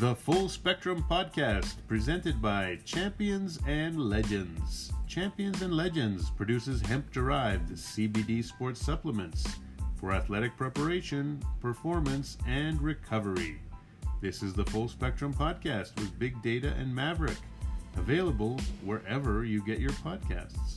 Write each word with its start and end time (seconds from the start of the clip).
The 0.00 0.14
Full 0.14 0.48
Spectrum 0.48 1.04
Podcast, 1.10 1.74
presented 1.86 2.40
by 2.40 2.78
Champions 2.86 3.58
and 3.66 4.00
Legends. 4.00 4.90
Champions 5.06 5.60
and 5.60 5.74
Legends 5.74 6.30
produces 6.30 6.80
hemp 6.80 7.12
derived 7.12 7.68
CBD 7.72 8.42
sports 8.42 8.80
supplements 8.80 9.46
for 9.96 10.12
athletic 10.12 10.56
preparation, 10.56 11.42
performance, 11.60 12.38
and 12.46 12.80
recovery. 12.80 13.60
This 14.22 14.42
is 14.42 14.54
the 14.54 14.64
Full 14.64 14.88
Spectrum 14.88 15.34
Podcast 15.34 15.94
with 15.96 16.18
Big 16.18 16.40
Data 16.40 16.72
and 16.78 16.94
Maverick, 16.94 17.36
available 17.98 18.58
wherever 18.82 19.44
you 19.44 19.62
get 19.62 19.80
your 19.80 19.90
podcasts. 19.90 20.69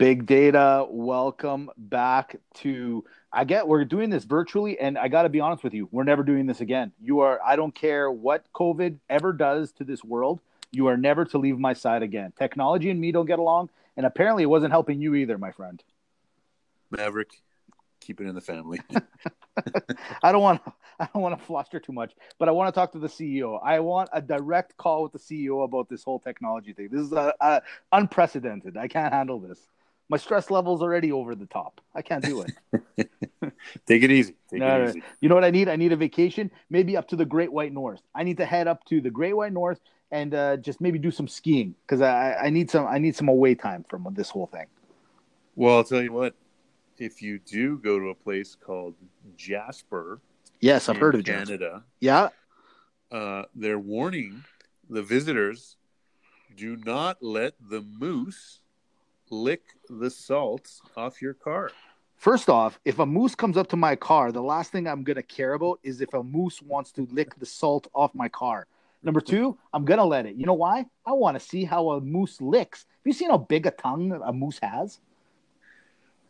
Big 0.00 0.24
data, 0.24 0.86
welcome 0.88 1.68
back 1.76 2.36
to 2.54 3.04
I 3.34 3.44
get 3.44 3.68
we're 3.68 3.84
doing 3.84 4.08
this 4.08 4.24
virtually, 4.24 4.80
and 4.80 4.96
I 4.96 5.08
got 5.08 5.24
to 5.24 5.28
be 5.28 5.40
honest 5.40 5.62
with 5.62 5.74
you, 5.74 5.90
we're 5.92 6.04
never 6.04 6.22
doing 6.22 6.46
this 6.46 6.62
again. 6.62 6.92
You 7.02 7.20
are, 7.20 7.38
I 7.44 7.54
don't 7.54 7.74
care 7.74 8.10
what 8.10 8.50
COVID 8.54 8.96
ever 9.10 9.34
does 9.34 9.72
to 9.72 9.84
this 9.84 10.02
world, 10.02 10.40
you 10.70 10.86
are 10.86 10.96
never 10.96 11.26
to 11.26 11.36
leave 11.36 11.58
my 11.58 11.74
side 11.74 12.02
again. 12.02 12.32
Technology 12.38 12.88
and 12.88 12.98
me 12.98 13.12
don't 13.12 13.26
get 13.26 13.38
along, 13.38 13.68
and 13.94 14.06
apparently 14.06 14.42
it 14.42 14.46
wasn't 14.46 14.72
helping 14.72 15.02
you 15.02 15.16
either, 15.16 15.36
my 15.36 15.50
friend. 15.50 15.84
Maverick, 16.90 17.32
keep 18.00 18.22
it 18.22 18.26
in 18.26 18.34
the 18.34 18.40
family. 18.40 18.80
I 20.22 20.32
don't 20.32 20.40
want, 20.40 20.64
to, 20.64 20.72
I 20.98 21.08
don't 21.12 21.20
want 21.20 21.38
to 21.38 21.44
fluster 21.44 21.78
too 21.78 21.92
much, 21.92 22.14
but 22.38 22.48
I 22.48 22.52
want 22.52 22.72
to 22.74 22.78
talk 22.78 22.92
to 22.92 22.98
the 22.98 23.06
CEO. 23.06 23.60
I 23.62 23.80
want 23.80 24.08
a 24.14 24.22
direct 24.22 24.78
call 24.78 25.02
with 25.02 25.12
the 25.12 25.18
CEO 25.18 25.62
about 25.62 25.90
this 25.90 26.04
whole 26.04 26.20
technology 26.20 26.72
thing. 26.72 26.88
This 26.90 27.02
is 27.02 27.12
a, 27.12 27.34
a 27.38 27.60
unprecedented. 27.92 28.78
I 28.78 28.88
can't 28.88 29.12
handle 29.12 29.38
this 29.38 29.68
my 30.10 30.16
stress 30.16 30.50
level's 30.50 30.82
already 30.82 31.12
over 31.12 31.36
the 31.36 31.46
top. 31.46 31.80
I 31.94 32.02
can't 32.02 32.24
do 32.24 32.42
it. 32.42 33.08
Take 33.86 34.02
it 34.02 34.10
easy. 34.10 34.34
Take 34.50 34.58
no, 34.58 34.82
it 34.82 34.88
easy. 34.90 35.02
You 35.20 35.28
know 35.28 35.36
what 35.36 35.44
I 35.44 35.50
need? 35.50 35.68
I 35.68 35.76
need 35.76 35.92
a 35.92 35.96
vacation, 35.96 36.50
maybe 36.68 36.96
up 36.96 37.06
to 37.08 37.16
the 37.16 37.24
Great 37.24 37.52
White 37.52 37.72
North. 37.72 38.02
I 38.12 38.24
need 38.24 38.38
to 38.38 38.44
head 38.44 38.66
up 38.66 38.84
to 38.86 39.00
the 39.00 39.10
Great 39.10 39.36
White 39.36 39.52
North 39.52 39.78
and 40.10 40.34
uh, 40.34 40.56
just 40.56 40.80
maybe 40.80 40.98
do 40.98 41.12
some 41.12 41.28
skiing 41.28 41.76
because 41.82 42.02
I, 42.02 42.34
I 42.34 42.50
need 42.50 42.70
some 42.70 42.88
I 42.88 42.98
need 42.98 43.14
some 43.14 43.28
away 43.28 43.54
time 43.54 43.84
from 43.88 44.06
this 44.12 44.28
whole 44.28 44.48
thing. 44.48 44.66
Well, 45.54 45.76
I'll 45.76 45.84
tell 45.84 46.02
you 46.02 46.12
what. 46.12 46.34
If 46.98 47.22
you 47.22 47.38
do 47.38 47.78
go 47.78 47.98
to 47.98 48.08
a 48.08 48.14
place 48.14 48.54
called 48.54 48.94
Jasper, 49.36 50.20
yes, 50.60 50.88
I've 50.88 50.98
heard 50.98 51.14
of 51.14 51.24
Canada. 51.24 51.84
Yeah, 52.00 52.28
uh, 53.10 53.44
they're 53.54 53.78
warning 53.78 54.44
the 54.90 55.02
visitors: 55.02 55.76
do 56.56 56.76
not 56.76 57.22
let 57.22 57.54
the 57.70 57.80
moose 57.80 58.60
lick 59.30 59.62
the 59.88 60.10
salt 60.10 60.70
off 60.96 61.22
your 61.22 61.34
car? 61.34 61.70
First 62.16 62.50
off, 62.50 62.78
if 62.84 62.98
a 62.98 63.06
moose 63.06 63.34
comes 63.34 63.56
up 63.56 63.68
to 63.68 63.76
my 63.76 63.96
car, 63.96 64.30
the 64.30 64.42
last 64.42 64.72
thing 64.72 64.86
I'm 64.86 65.02
gonna 65.02 65.22
care 65.22 65.54
about 65.54 65.80
is 65.82 66.00
if 66.00 66.12
a 66.12 66.22
moose 66.22 66.60
wants 66.60 66.92
to 66.92 67.08
lick 67.10 67.34
the 67.38 67.46
salt 67.46 67.86
off 67.94 68.14
my 68.14 68.28
car. 68.28 68.66
Number 69.02 69.20
two, 69.22 69.56
I'm 69.72 69.86
gonna 69.86 70.04
let 70.04 70.26
it. 70.26 70.36
You 70.36 70.44
know 70.44 70.54
why? 70.54 70.84
I 71.06 71.12
want 71.12 71.40
to 71.40 71.40
see 71.40 71.64
how 71.64 71.92
a 71.92 72.00
moose 72.00 72.40
licks. 72.40 72.80
Have 72.80 73.06
you 73.06 73.12
seen 73.12 73.30
how 73.30 73.38
big 73.38 73.64
a 73.66 73.70
tongue 73.70 74.12
a 74.12 74.32
moose 74.32 74.58
has? 74.60 75.00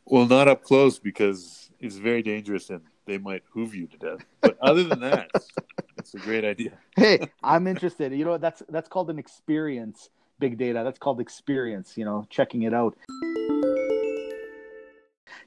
Well, 0.05 0.27
not 0.27 0.47
up 0.47 0.63
close 0.63 0.99
because 0.99 1.71
it's 1.81 1.97
very 1.97 2.23
dangerous 2.23 2.71
and 2.71 2.83
they 3.07 3.19
might 3.19 3.43
hoof 3.53 3.75
you 3.75 3.89
to 3.89 3.97
death. 3.97 4.25
But 4.41 4.57
other 4.61 4.85
than 4.85 5.01
that, 5.01 5.31
it's 5.99 6.15
a 6.15 6.19
great 6.19 6.45
idea. 6.45 6.73
hey, 6.97 7.19
I'm 7.43 7.67
interested. 7.67 8.13
You 8.13 8.25
know, 8.25 8.39
that's 8.39 8.63
that's 8.69 8.89
called 8.89 9.11
an 9.11 9.19
experience 9.19 10.11
big 10.41 10.59
data. 10.59 10.83
That's 10.83 10.99
called 10.99 11.21
experience, 11.21 11.97
you 11.97 12.05
know, 12.05 12.27
checking 12.31 12.63
it 12.63 12.75
out. 12.75 12.97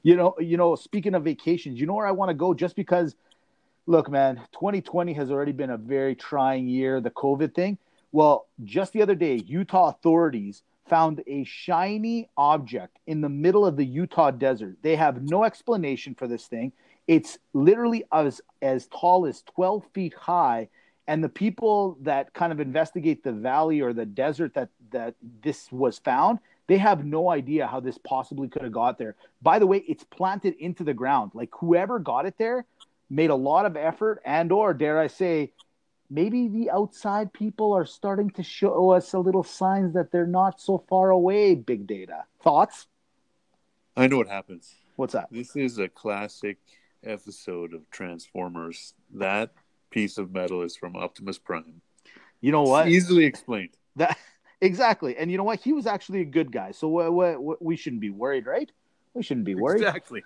You 0.02 0.16
know, 0.16 0.34
you 0.38 0.56
know, 0.56 0.74
speaking 0.76 1.14
of 1.14 1.24
vacations, 1.24 1.80
you 1.80 1.86
know 1.86 1.94
where 1.94 2.06
I 2.06 2.12
want 2.12 2.30
to 2.30 2.34
go 2.34 2.54
just 2.54 2.76
because 2.76 3.14
look, 3.86 4.10
man, 4.10 4.36
2020 4.52 5.12
has 5.14 5.30
already 5.30 5.52
been 5.52 5.70
a 5.70 5.76
very 5.76 6.14
trying 6.14 6.68
year, 6.68 7.00
the 7.00 7.10
COVID 7.10 7.54
thing. 7.54 7.78
Well, 8.12 8.46
just 8.62 8.92
the 8.92 9.02
other 9.02 9.14
day, 9.14 9.42
Utah 9.44 9.88
authorities 9.88 10.62
found 10.88 11.22
a 11.26 11.44
shiny 11.44 12.28
object 12.36 12.98
in 13.06 13.20
the 13.20 13.28
middle 13.28 13.66
of 13.66 13.76
the 13.76 13.84
Utah 13.84 14.30
desert. 14.30 14.76
They 14.82 14.96
have 14.96 15.22
no 15.22 15.44
explanation 15.44 16.14
for 16.14 16.28
this 16.28 16.46
thing. 16.46 16.72
It's 17.06 17.38
literally 17.52 18.04
as 18.12 18.40
as 18.62 18.86
tall 18.88 19.26
as 19.26 19.42
12 19.42 19.84
feet 19.92 20.14
high 20.14 20.68
and 21.06 21.22
the 21.22 21.28
people 21.28 21.98
that 22.00 22.32
kind 22.32 22.52
of 22.52 22.60
investigate 22.60 23.22
the 23.22 23.32
valley 23.32 23.80
or 23.80 23.92
the 23.92 24.06
desert 24.06 24.54
that 24.54 24.68
that 24.90 25.14
this 25.42 25.70
was 25.72 25.98
found 25.98 26.38
they 26.66 26.78
have 26.78 27.04
no 27.04 27.30
idea 27.30 27.66
how 27.66 27.80
this 27.80 27.98
possibly 27.98 28.48
could 28.48 28.62
have 28.62 28.72
got 28.72 28.98
there. 28.98 29.16
By 29.42 29.58
the 29.58 29.66
way 29.66 29.84
it's 29.86 30.04
planted 30.04 30.54
into 30.58 30.84
the 30.84 30.94
ground. 30.94 31.32
Like 31.34 31.50
whoever 31.58 31.98
got 31.98 32.26
it 32.26 32.38
there 32.38 32.64
made 33.10 33.30
a 33.30 33.34
lot 33.34 33.66
of 33.66 33.76
effort 33.76 34.20
and 34.24 34.50
or 34.50 34.72
dare 34.72 34.98
i 34.98 35.06
say 35.06 35.52
maybe 36.08 36.48
the 36.48 36.70
outside 36.70 37.32
people 37.32 37.72
are 37.72 37.84
starting 37.84 38.30
to 38.30 38.42
show 38.42 38.90
us 38.90 39.12
a 39.12 39.18
little 39.18 39.42
signs 39.42 39.92
that 39.92 40.10
they're 40.10 40.26
not 40.26 40.60
so 40.60 40.78
far 40.88 41.10
away 41.10 41.54
big 41.54 41.86
data. 41.86 42.24
Thoughts? 42.40 42.86
I 43.96 44.06
know 44.06 44.16
what 44.16 44.28
happens. 44.28 44.74
What's 44.96 45.12
that? 45.12 45.28
This 45.30 45.54
is 45.54 45.78
a 45.78 45.88
classic 45.88 46.58
episode 47.04 47.74
of 47.74 47.88
transformers. 47.90 48.94
That 49.12 49.52
piece 49.94 50.18
of 50.18 50.34
metal 50.34 50.62
is 50.62 50.76
from 50.76 50.96
Optimus 50.96 51.38
Prime. 51.38 51.80
You 52.40 52.50
know 52.50 52.62
what? 52.62 52.88
It's 52.88 52.96
easily 52.96 53.24
explained. 53.24 53.70
That 53.94 54.18
exactly, 54.60 55.16
and 55.16 55.30
you 55.30 55.38
know 55.38 55.44
what? 55.44 55.60
He 55.60 55.72
was 55.72 55.86
actually 55.86 56.20
a 56.20 56.24
good 56.24 56.50
guy, 56.50 56.72
so 56.72 56.88
we, 56.88 57.36
we, 57.36 57.54
we 57.60 57.76
shouldn't 57.76 58.02
be 58.02 58.10
worried, 58.10 58.44
right? 58.44 58.70
We 59.14 59.22
shouldn't 59.22 59.46
be 59.46 59.54
worried. 59.54 59.82
Exactly. 59.82 60.24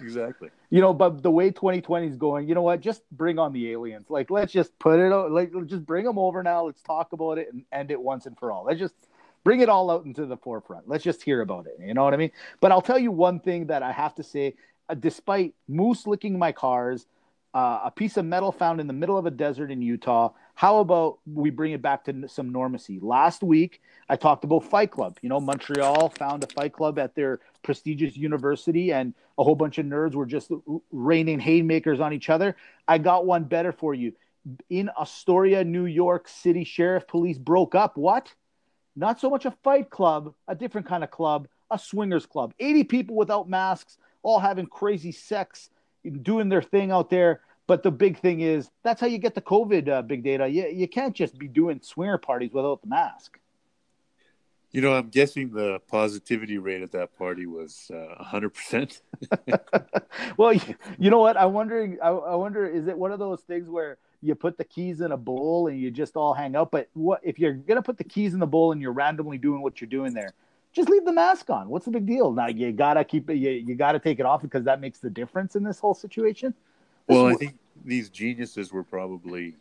exactly. 0.00 0.50
You 0.70 0.80
know, 0.80 0.94
but 0.94 1.20
the 1.24 1.30
way 1.30 1.50
2020 1.50 2.06
is 2.06 2.16
going, 2.16 2.48
you 2.48 2.54
know 2.54 2.62
what? 2.62 2.80
Just 2.80 3.02
bring 3.10 3.40
on 3.40 3.52
the 3.52 3.72
aliens. 3.72 4.06
Like, 4.08 4.30
let's 4.30 4.52
just 4.52 4.78
put 4.78 5.00
it, 5.00 5.10
like, 5.10 5.50
just 5.66 5.84
bring 5.84 6.04
them 6.04 6.18
over 6.18 6.44
now. 6.44 6.66
Let's 6.66 6.82
talk 6.82 7.12
about 7.12 7.38
it 7.38 7.52
and 7.52 7.64
end 7.72 7.90
it 7.90 8.00
once 8.00 8.26
and 8.26 8.38
for 8.38 8.52
all. 8.52 8.64
Let's 8.64 8.78
just 8.78 8.94
bring 9.42 9.60
it 9.60 9.68
all 9.68 9.90
out 9.90 10.04
into 10.04 10.26
the 10.26 10.36
forefront. 10.36 10.88
Let's 10.88 11.02
just 11.02 11.24
hear 11.24 11.40
about 11.40 11.66
it. 11.66 11.76
You 11.84 11.92
know 11.92 12.04
what 12.04 12.14
I 12.14 12.18
mean? 12.18 12.30
But 12.60 12.70
I'll 12.70 12.80
tell 12.80 13.00
you 13.00 13.10
one 13.10 13.40
thing 13.40 13.66
that 13.66 13.82
I 13.82 13.90
have 13.90 14.14
to 14.14 14.22
say, 14.22 14.54
uh, 14.88 14.94
despite 14.94 15.54
moose 15.66 16.06
licking 16.06 16.38
my 16.38 16.52
cars, 16.52 17.06
uh, 17.56 17.80
a 17.86 17.90
piece 17.90 18.18
of 18.18 18.26
metal 18.26 18.52
found 18.52 18.82
in 18.82 18.86
the 18.86 18.92
middle 18.92 19.16
of 19.16 19.24
a 19.24 19.30
desert 19.30 19.70
in 19.70 19.80
Utah. 19.80 20.30
How 20.56 20.80
about 20.80 21.20
we 21.24 21.48
bring 21.48 21.72
it 21.72 21.80
back 21.80 22.04
to 22.04 22.28
some 22.28 22.52
normalcy? 22.52 22.98
Last 23.00 23.42
week, 23.42 23.80
I 24.10 24.16
talked 24.16 24.44
about 24.44 24.64
Fight 24.64 24.90
Club. 24.90 25.16
You 25.22 25.30
know, 25.30 25.40
Montreal 25.40 26.10
found 26.10 26.44
a 26.44 26.48
Fight 26.48 26.74
Club 26.74 26.98
at 26.98 27.14
their 27.14 27.40
prestigious 27.62 28.14
university, 28.14 28.92
and 28.92 29.14
a 29.38 29.42
whole 29.42 29.54
bunch 29.54 29.78
of 29.78 29.86
nerds 29.86 30.12
were 30.12 30.26
just 30.26 30.50
raining 30.92 31.40
haymakers 31.40 31.98
on 31.98 32.12
each 32.12 32.28
other. 32.28 32.56
I 32.86 32.98
got 32.98 33.24
one 33.24 33.44
better 33.44 33.72
for 33.72 33.94
you. 33.94 34.12
In 34.68 34.90
Astoria, 35.00 35.64
New 35.64 35.86
York 35.86 36.28
City 36.28 36.62
Sheriff 36.62 37.06
Police 37.06 37.38
broke 37.38 37.74
up. 37.74 37.96
What? 37.96 38.34
Not 38.96 39.18
so 39.18 39.30
much 39.30 39.46
a 39.46 39.50
fight 39.64 39.88
club, 39.88 40.34
a 40.46 40.54
different 40.54 40.86
kind 40.86 41.02
of 41.02 41.10
club, 41.10 41.48
a 41.70 41.78
swingers 41.78 42.26
club. 42.26 42.52
80 42.60 42.84
people 42.84 43.16
without 43.16 43.48
masks, 43.48 43.96
all 44.22 44.40
having 44.40 44.66
crazy 44.66 45.10
sex, 45.10 45.70
doing 46.10 46.48
their 46.48 46.62
thing 46.62 46.90
out 46.90 47.10
there. 47.10 47.40
But 47.66 47.82
the 47.82 47.90
big 47.90 48.18
thing 48.18 48.40
is 48.40 48.70
that's 48.82 49.00
how 49.00 49.06
you 49.06 49.18
get 49.18 49.34
the 49.34 49.40
COVID 49.40 49.88
uh, 49.88 50.02
big 50.02 50.22
data. 50.22 50.46
You, 50.46 50.66
you 50.68 50.88
can't 50.88 51.14
just 51.14 51.36
be 51.38 51.48
doing 51.48 51.80
swinger 51.82 52.18
parties 52.18 52.52
without 52.52 52.80
the 52.80 52.88
mask. 52.88 53.38
You 54.72 54.82
know, 54.82 54.92
I'm 54.92 55.08
guessing 55.08 55.52
the 55.52 55.80
positivity 55.88 56.58
rate 56.58 56.82
at 56.82 56.92
that 56.92 57.16
party 57.16 57.46
was 57.46 57.90
uh, 57.92 58.22
100%. 58.22 59.00
well, 60.36 60.52
you, 60.52 60.74
you, 60.98 61.10
know 61.10 61.20
what? 61.20 61.36
I'm 61.36 61.52
wondering, 61.52 61.98
I, 62.02 62.08
I 62.08 62.34
wonder, 62.34 62.66
is 62.66 62.86
it 62.86 62.98
one 62.98 63.10
of 63.10 63.18
those 63.18 63.40
things 63.42 63.70
where 63.70 63.96
you 64.20 64.34
put 64.34 64.58
the 64.58 64.64
keys 64.64 65.00
in 65.00 65.12
a 65.12 65.16
bowl 65.16 65.68
and 65.68 65.80
you 65.80 65.90
just 65.90 66.16
all 66.16 66.34
hang 66.34 66.56
out? 66.56 66.70
But 66.70 66.88
what 66.92 67.20
if 67.22 67.38
you're 67.38 67.54
going 67.54 67.76
to 67.76 67.82
put 67.82 67.96
the 67.96 68.04
keys 68.04 68.34
in 68.34 68.40
the 68.40 68.46
bowl 68.46 68.72
and 68.72 68.82
you're 68.82 68.92
randomly 68.92 69.38
doing 69.38 69.62
what 69.62 69.80
you're 69.80 69.88
doing 69.88 70.12
there? 70.12 70.34
Just 70.76 70.90
leave 70.90 71.06
the 71.06 71.12
mask 71.12 71.48
on. 71.48 71.70
What's 71.70 71.86
the 71.86 71.90
big 71.90 72.04
deal? 72.04 72.32
Now 72.32 72.48
you 72.48 72.70
gotta 72.70 73.02
keep 73.02 73.30
it. 73.30 73.36
You, 73.36 73.48
you 73.48 73.74
gotta 73.74 73.98
take 73.98 74.20
it 74.20 74.26
off 74.26 74.42
because 74.42 74.64
that 74.64 74.78
makes 74.78 74.98
the 74.98 75.08
difference 75.08 75.56
in 75.56 75.64
this 75.64 75.80
whole 75.80 75.94
situation. 75.94 76.52
Well, 77.06 77.28
I 77.28 77.32
think 77.32 77.56
these 77.82 78.10
geniuses 78.10 78.74
were 78.74 78.82
probably 78.82 79.54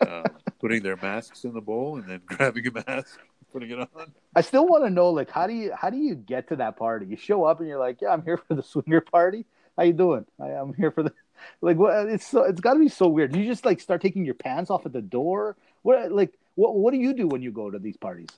uh, 0.00 0.22
putting 0.60 0.82
their 0.82 0.96
masks 0.96 1.44
in 1.44 1.52
the 1.52 1.60
bowl 1.60 1.96
and 1.96 2.08
then 2.08 2.22
grabbing 2.26 2.66
a 2.68 2.70
mask, 2.86 3.20
putting 3.52 3.70
it 3.70 3.80
on. 3.80 4.12
I 4.34 4.40
still 4.40 4.66
want 4.66 4.84
to 4.84 4.90
know, 4.90 5.10
like, 5.10 5.30
how 5.30 5.46
do 5.46 5.52
you 5.52 5.74
how 5.76 5.90
do 5.90 5.98
you 5.98 6.14
get 6.14 6.48
to 6.48 6.56
that 6.56 6.78
party? 6.78 7.04
You 7.04 7.18
show 7.18 7.44
up 7.44 7.60
and 7.60 7.68
you're 7.68 7.78
like, 7.78 8.00
"Yeah, 8.00 8.08
I'm 8.08 8.22
here 8.22 8.36
for 8.48 8.54
the 8.54 8.62
swinger 8.62 9.02
party. 9.02 9.44
How 9.76 9.82
you 9.82 9.92
doing? 9.92 10.24
I, 10.40 10.52
am 10.52 10.72
here 10.72 10.90
for 10.90 11.02
the." 11.02 11.12
Like, 11.60 11.76
what? 11.76 12.06
It's 12.06 12.26
so 12.26 12.44
it's 12.44 12.60
got 12.60 12.74
to 12.74 12.78
be 12.78 12.88
so 12.88 13.08
weird. 13.08 13.32
Do 13.32 13.40
you 13.40 13.46
just 13.46 13.64
like 13.64 13.80
start 13.80 14.00
taking 14.00 14.24
your 14.24 14.34
pants 14.34 14.70
off 14.70 14.86
at 14.86 14.92
the 14.92 15.02
door? 15.02 15.56
What 15.82 16.12
like 16.12 16.38
what 16.54 16.76
what 16.76 16.92
do 16.92 16.98
you 16.98 17.12
do 17.12 17.26
when 17.26 17.42
you 17.42 17.50
go 17.50 17.68
to 17.68 17.80
these 17.80 17.96
parties? 17.96 18.28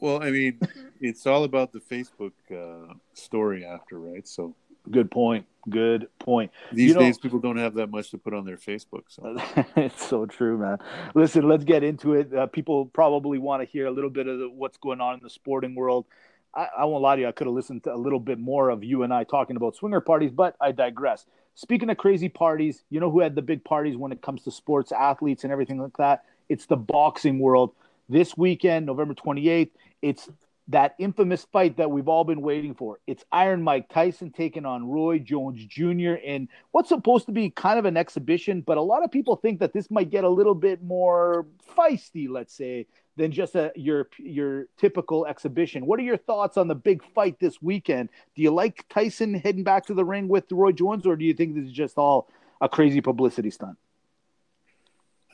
Well, 0.00 0.22
I 0.22 0.30
mean, 0.30 0.60
it's 1.00 1.26
all 1.26 1.44
about 1.44 1.72
the 1.72 1.80
Facebook 1.80 2.32
uh, 2.50 2.94
story 3.14 3.64
after, 3.64 3.98
right? 3.98 4.26
So 4.26 4.54
Good 4.90 5.10
point. 5.10 5.46
Good 5.68 6.08
point. 6.18 6.50
These 6.72 6.88
you 6.88 6.94
know, 6.94 7.00
days, 7.00 7.18
people 7.18 7.38
don't 7.38 7.58
have 7.58 7.74
that 7.74 7.88
much 7.88 8.10
to 8.10 8.18
put 8.18 8.32
on 8.32 8.46
their 8.46 8.56
Facebook. 8.56 9.02
So 9.08 9.36
it's 9.76 10.04
so 10.04 10.24
true, 10.24 10.56
man. 10.58 10.78
Listen, 11.14 11.46
let's 11.46 11.64
get 11.64 11.82
into 11.82 12.14
it. 12.14 12.32
Uh, 12.32 12.46
people 12.46 12.86
probably 12.86 13.38
want 13.38 13.62
to 13.62 13.68
hear 13.68 13.86
a 13.86 13.90
little 13.90 14.10
bit 14.10 14.26
of 14.26 14.38
the, 14.38 14.48
what's 14.48 14.78
going 14.78 15.00
on 15.00 15.14
in 15.14 15.20
the 15.22 15.30
sporting 15.30 15.74
world. 15.74 16.06
I, 16.54 16.68
I 16.78 16.84
won't 16.86 17.02
lie 17.02 17.16
to 17.16 17.22
you. 17.22 17.28
I 17.28 17.32
could 17.32 17.46
have 17.46 17.54
listened 17.54 17.84
to 17.84 17.94
a 17.94 17.96
little 17.96 18.20
bit 18.20 18.38
more 18.38 18.70
of 18.70 18.82
you 18.82 19.02
and 19.02 19.12
I 19.12 19.24
talking 19.24 19.56
about 19.56 19.76
swinger 19.76 20.00
parties, 20.00 20.30
but 20.30 20.56
I 20.60 20.72
digress. 20.72 21.26
Speaking 21.54 21.90
of 21.90 21.96
crazy 21.98 22.28
parties, 22.28 22.84
you 22.88 23.00
know 23.00 23.10
who 23.10 23.20
had 23.20 23.34
the 23.34 23.42
big 23.42 23.64
parties 23.64 23.96
when 23.96 24.12
it 24.12 24.22
comes 24.22 24.44
to 24.44 24.50
sports 24.50 24.92
athletes 24.92 25.44
and 25.44 25.52
everything 25.52 25.78
like 25.78 25.96
that? 25.98 26.24
It's 26.48 26.66
the 26.66 26.76
boxing 26.76 27.40
world. 27.40 27.72
This 28.08 28.38
weekend, 28.38 28.86
November 28.86 29.12
28th, 29.12 29.70
it's 30.02 30.28
that 30.68 30.94
infamous 30.98 31.46
fight 31.50 31.78
that 31.78 31.90
we've 31.90 32.08
all 32.08 32.24
been 32.24 32.42
waiting 32.42 32.74
for. 32.74 33.00
It's 33.06 33.24
Iron 33.32 33.62
Mike 33.62 33.88
Tyson 33.88 34.30
taking 34.30 34.66
on 34.66 34.86
Roy 34.86 35.18
Jones 35.18 35.64
Jr. 35.64 36.14
in 36.22 36.48
what's 36.72 36.90
supposed 36.90 37.24
to 37.26 37.32
be 37.32 37.48
kind 37.48 37.78
of 37.78 37.86
an 37.86 37.96
exhibition, 37.96 38.60
but 38.60 38.76
a 38.76 38.82
lot 38.82 39.02
of 39.02 39.10
people 39.10 39.36
think 39.36 39.60
that 39.60 39.72
this 39.72 39.90
might 39.90 40.10
get 40.10 40.24
a 40.24 40.28
little 40.28 40.54
bit 40.54 40.82
more 40.82 41.46
feisty, 41.74 42.28
let's 42.28 42.54
say, 42.54 42.86
than 43.16 43.32
just 43.32 43.54
a 43.54 43.72
your 43.76 44.08
your 44.18 44.66
typical 44.76 45.26
exhibition. 45.26 45.86
What 45.86 45.98
are 46.00 46.04
your 46.04 46.18
thoughts 46.18 46.58
on 46.58 46.68
the 46.68 46.74
big 46.74 47.02
fight 47.14 47.40
this 47.40 47.62
weekend? 47.62 48.10
Do 48.36 48.42
you 48.42 48.50
like 48.50 48.84
Tyson 48.90 49.34
heading 49.34 49.64
back 49.64 49.86
to 49.86 49.94
the 49.94 50.04
ring 50.04 50.28
with 50.28 50.52
Roy 50.52 50.72
Jones, 50.72 51.06
or 51.06 51.16
do 51.16 51.24
you 51.24 51.32
think 51.32 51.54
this 51.54 51.64
is 51.64 51.72
just 51.72 51.96
all 51.96 52.28
a 52.60 52.68
crazy 52.68 53.00
publicity 53.00 53.50
stunt? 53.50 53.78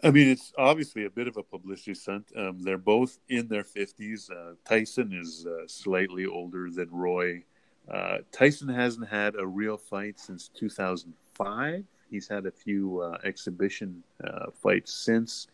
I 0.04 0.10
mean, 0.10 0.28
it's 0.28 0.52
obviously 0.58 1.06
a 1.06 1.10
bit 1.10 1.28
of 1.28 1.38
a 1.38 1.42
publicity 1.42 1.94
stunt. 1.94 2.30
Um, 2.36 2.58
they're 2.60 2.76
both 2.76 3.18
in 3.30 3.48
their 3.48 3.64
fifties. 3.64 4.28
Uh, 4.28 4.52
Tyson 4.68 5.18
is 5.18 5.46
uh, 5.46 5.66
slightly 5.66 6.26
older 6.26 6.68
than 6.70 6.90
Roy. 6.90 7.42
Uh, 7.90 8.18
Tyson 8.30 8.68
hasn't 8.68 9.08
had 9.08 9.34
a 9.34 9.46
real 9.46 9.78
fight 9.78 10.20
since 10.20 10.48
2005. 10.48 11.84
He's 12.10 12.28
had 12.28 12.44
a 12.44 12.50
few 12.50 13.00
uh, 13.00 13.16
exhibition 13.24 14.02
uh, 14.22 14.50
fights 14.52 14.92
since. 14.92 15.46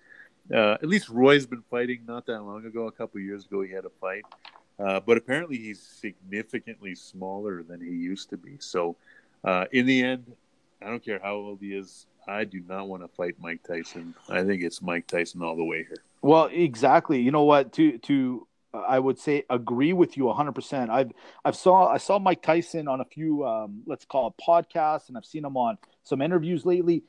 Uh, 0.52 0.73
at 0.73 0.88
least 0.88 1.08
Roy's 1.11 1.47
been 1.47 1.62
fighting 1.70 2.00
not 2.08 2.26
that 2.26 2.43
long 2.43 2.67
ago. 2.67 2.88
A 2.88 2.93
couple 2.93 3.20
years 3.20 3.47
ago, 3.47 3.62
he 3.62 3.70
had 3.70 3.85
a 3.85 3.91
fight, 4.00 4.25
but 4.79 5.17
apparently 5.17 5.58
he's 5.58 5.81
significantly 5.81 6.97
smaller 6.97 7.62
than 7.62 7.81
he 7.81 7.93
used 7.93 8.31
to 8.31 8.37
be. 8.37 8.56
So, 8.58 8.97
in 9.70 9.87
the 9.87 10.02
end, 10.02 10.32
I 10.82 10.87
don't 10.87 11.05
care 11.05 11.20
how 11.23 11.35
old 11.35 11.61
he 11.61 11.75
is. 11.75 12.06
I 12.28 12.44
do 12.44 12.62
not 12.69 12.88
want 12.88 13.02
to 13.02 13.08
fight 13.08 13.37
Mike 13.40 13.62
Tyson. 13.62 14.14
I 14.28 14.44
think 14.44 14.62
it's 14.62 14.82
Mike 14.82 15.06
Tyson 15.06 15.43
all 15.43 15.56
the 15.56 15.64
way 15.64 15.84
here. 15.88 16.02
Well, 16.22 16.46
exactly. 16.52 17.20
You 17.20 17.31
know 17.31 17.44
what? 17.44 17.72
To 17.75 17.99
to 17.99 18.46
I 18.72 18.99
would 18.99 19.19
say 19.19 19.44
agree 19.50 19.93
with 19.93 20.17
you 20.17 20.25
100%. 20.25 20.90
I've 20.90 21.12
I've 21.44 21.56
saw 21.56 21.88
I 21.88 21.99
saw 21.99 22.19
Mike 22.19 22.43
Tyson 22.43 22.88
on 22.88 23.00
a 23.00 23.05
few 23.05 23.44
um, 23.44 23.82
let's 23.87 24.05
call 24.05 24.28
it 24.28 24.34
podcasts 24.43 25.08
and 25.08 25.17
I've 25.17 25.25
seen 25.25 25.44
him 25.44 25.56
on 25.56 25.78
some 26.05 26.22
interviews 26.22 26.64
lately 26.64 27.02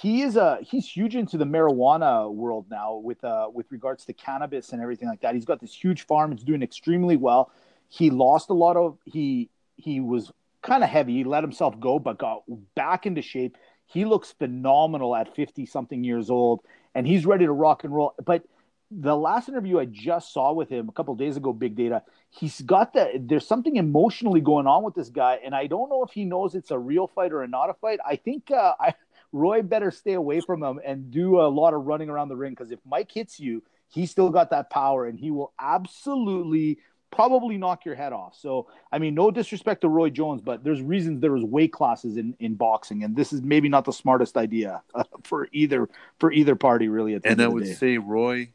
he 0.00 0.22
is 0.22 0.36
a 0.36 0.58
he's 0.62 0.88
huge 0.88 1.16
into 1.16 1.36
the 1.36 1.44
marijuana 1.44 2.32
world 2.32 2.66
now 2.70 2.94
with 2.94 3.22
uh 3.24 3.48
with 3.52 3.70
regards 3.70 4.04
to 4.06 4.12
cannabis 4.14 4.72
and 4.72 4.80
everything 4.80 5.08
like 5.08 5.20
that. 5.20 5.34
He's 5.34 5.44
got 5.44 5.60
this 5.60 5.74
huge 5.74 6.06
farm. 6.06 6.32
It's 6.32 6.42
doing 6.42 6.62
extremely 6.62 7.16
well. 7.16 7.50
He 7.88 8.08
lost 8.08 8.48
a 8.48 8.54
lot 8.54 8.76
of 8.76 8.96
he 9.04 9.50
he 9.76 10.00
was 10.00 10.32
kind 10.62 10.82
of 10.82 10.88
heavy. 10.88 11.14
He 11.14 11.24
let 11.24 11.42
himself 11.42 11.78
go, 11.78 11.98
but 11.98 12.16
got 12.18 12.44
back 12.74 13.04
into 13.04 13.20
shape. 13.20 13.58
He 13.92 14.04
looks 14.04 14.32
phenomenal 14.32 15.14
at 15.14 15.34
50 15.34 15.66
something 15.66 16.02
years 16.02 16.30
old 16.30 16.60
and 16.94 17.06
he's 17.06 17.26
ready 17.26 17.44
to 17.46 17.52
rock 17.52 17.84
and 17.84 17.94
roll. 17.94 18.14
But 18.24 18.44
the 18.90 19.16
last 19.16 19.48
interview 19.48 19.78
I 19.78 19.86
just 19.86 20.32
saw 20.32 20.52
with 20.52 20.68
him 20.68 20.88
a 20.88 20.92
couple 20.92 21.14
days 21.14 21.36
ago, 21.36 21.52
Big 21.52 21.74
Data, 21.74 22.02
he's 22.30 22.60
got 22.60 22.92
that. 22.94 23.28
There's 23.28 23.46
something 23.46 23.76
emotionally 23.76 24.40
going 24.40 24.66
on 24.66 24.82
with 24.82 24.94
this 24.94 25.08
guy, 25.08 25.38
and 25.42 25.54
I 25.54 25.66
don't 25.66 25.88
know 25.88 26.04
if 26.04 26.10
he 26.10 26.24
knows 26.24 26.54
it's 26.54 26.70
a 26.70 26.78
real 26.78 27.06
fight 27.06 27.32
or 27.32 27.46
not 27.46 27.70
a 27.70 27.74
fight. 27.74 28.00
I 28.06 28.16
think 28.16 28.50
uh, 28.50 28.74
I 28.80 28.94
Roy 29.32 29.62
better 29.62 29.90
stay 29.90 30.12
away 30.12 30.40
from 30.40 30.62
him 30.62 30.78
and 30.84 31.10
do 31.10 31.40
a 31.40 31.48
lot 31.48 31.72
of 31.72 31.86
running 31.86 32.10
around 32.10 32.28
the 32.28 32.36
ring 32.36 32.52
because 32.52 32.70
if 32.70 32.80
Mike 32.84 33.10
hits 33.10 33.40
you, 33.40 33.62
he's 33.88 34.10
still 34.10 34.28
got 34.28 34.50
that 34.50 34.68
power 34.68 35.06
and 35.06 35.18
he 35.18 35.30
will 35.30 35.54
absolutely 35.58 36.78
probably 37.12 37.56
knock 37.58 37.84
your 37.84 37.94
head 37.94 38.12
off. 38.12 38.34
So, 38.36 38.66
I 38.90 38.98
mean, 38.98 39.14
no 39.14 39.30
disrespect 39.30 39.82
to 39.82 39.88
Roy 39.88 40.10
Jones, 40.10 40.40
but 40.40 40.64
there's 40.64 40.82
reasons 40.82 41.20
there 41.20 41.30
was 41.30 41.44
weight 41.44 41.72
classes 41.72 42.16
in, 42.16 42.34
in 42.40 42.54
boxing, 42.54 43.04
and 43.04 43.14
this 43.14 43.32
is 43.32 43.42
maybe 43.42 43.68
not 43.68 43.84
the 43.84 43.92
smartest 43.92 44.36
idea 44.36 44.82
uh, 44.94 45.04
for 45.22 45.48
either 45.52 45.88
for 46.18 46.32
either 46.32 46.56
party, 46.56 46.88
really. 46.88 47.14
and 47.24 47.40
I 47.40 47.46
would 47.46 47.64
day. 47.64 47.74
say, 47.74 47.98
Roy, 47.98 48.48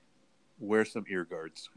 wear 0.60 0.84
some 0.84 1.06
ear 1.10 1.24
guards. 1.24 1.70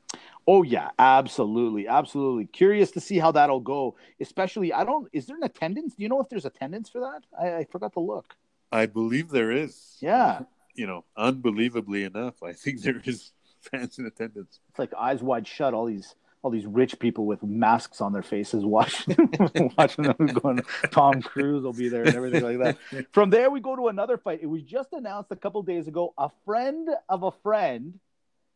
Oh 0.49 0.62
yeah, 0.62 0.88
absolutely, 0.99 1.87
absolutely. 1.87 2.47
Curious 2.47 2.91
to 2.93 3.00
see 3.00 3.19
how 3.19 3.31
that'll 3.31 3.61
go. 3.61 3.97
Especially, 4.19 4.73
I 4.73 4.85
don't. 4.85 5.09
Is 5.12 5.26
there 5.26 5.37
an 5.37 5.44
attendance? 5.44 5.94
Do 5.94 6.03
you 6.03 6.09
know 6.09 6.21
if 6.21 6.29
there's 6.29 6.47
attendance 6.47 6.88
for 6.88 7.00
that? 7.00 7.23
I, 7.38 7.59
I 7.59 7.65
forgot 7.71 7.93
to 7.93 8.00
look. 8.00 8.35
I 8.73 8.87
believe 8.87 9.29
there 9.29 9.53
is. 9.53 9.97
Yeah. 10.00 10.41
You 10.75 10.87
know, 10.87 11.05
unbelievably 11.17 12.05
enough, 12.05 12.43
I 12.43 12.53
think 12.53 12.81
there 12.83 13.03
is 13.05 13.33
fans 13.61 13.99
in 13.99 14.06
attendance. 14.06 14.61
It's 14.71 14.79
like 14.79 14.94
eyes 14.99 15.23
wide 15.23 15.47
shut. 15.47 15.75
All 15.75 15.85
these 15.87 16.15
all 16.43 16.51
these 16.51 16.67
rich 16.67 16.99
people 16.99 17.27
with 17.27 17.43
masks 17.43 18.01
on 18.01 18.13
their 18.13 18.23
faces 18.23 18.65
watching 18.65 19.17
watching 19.79 20.05
them 20.05 20.27
going. 20.27 20.61
Tom 20.91 21.21
Cruise 21.21 21.63
will 21.63 21.73
be 21.73 21.89
there 21.89 22.05
and 22.05 22.15
everything 22.15 22.43
like 22.43 22.59
that. 22.91 23.07
From 23.13 23.31
there, 23.31 23.51
we 23.51 23.61
go 23.61 23.77
to 23.77 23.89
another 23.89 24.17
fight. 24.17 24.41
It 24.43 24.47
was 24.47 24.63
just 24.63 24.93
announced 24.93 25.31
a 25.31 25.37
couple 25.37 25.63
days 25.63 25.87
ago. 25.87 26.15
A 26.17 26.31
friend 26.45 26.89
of 27.09 27.23
a 27.23 27.31
friend. 27.31 27.99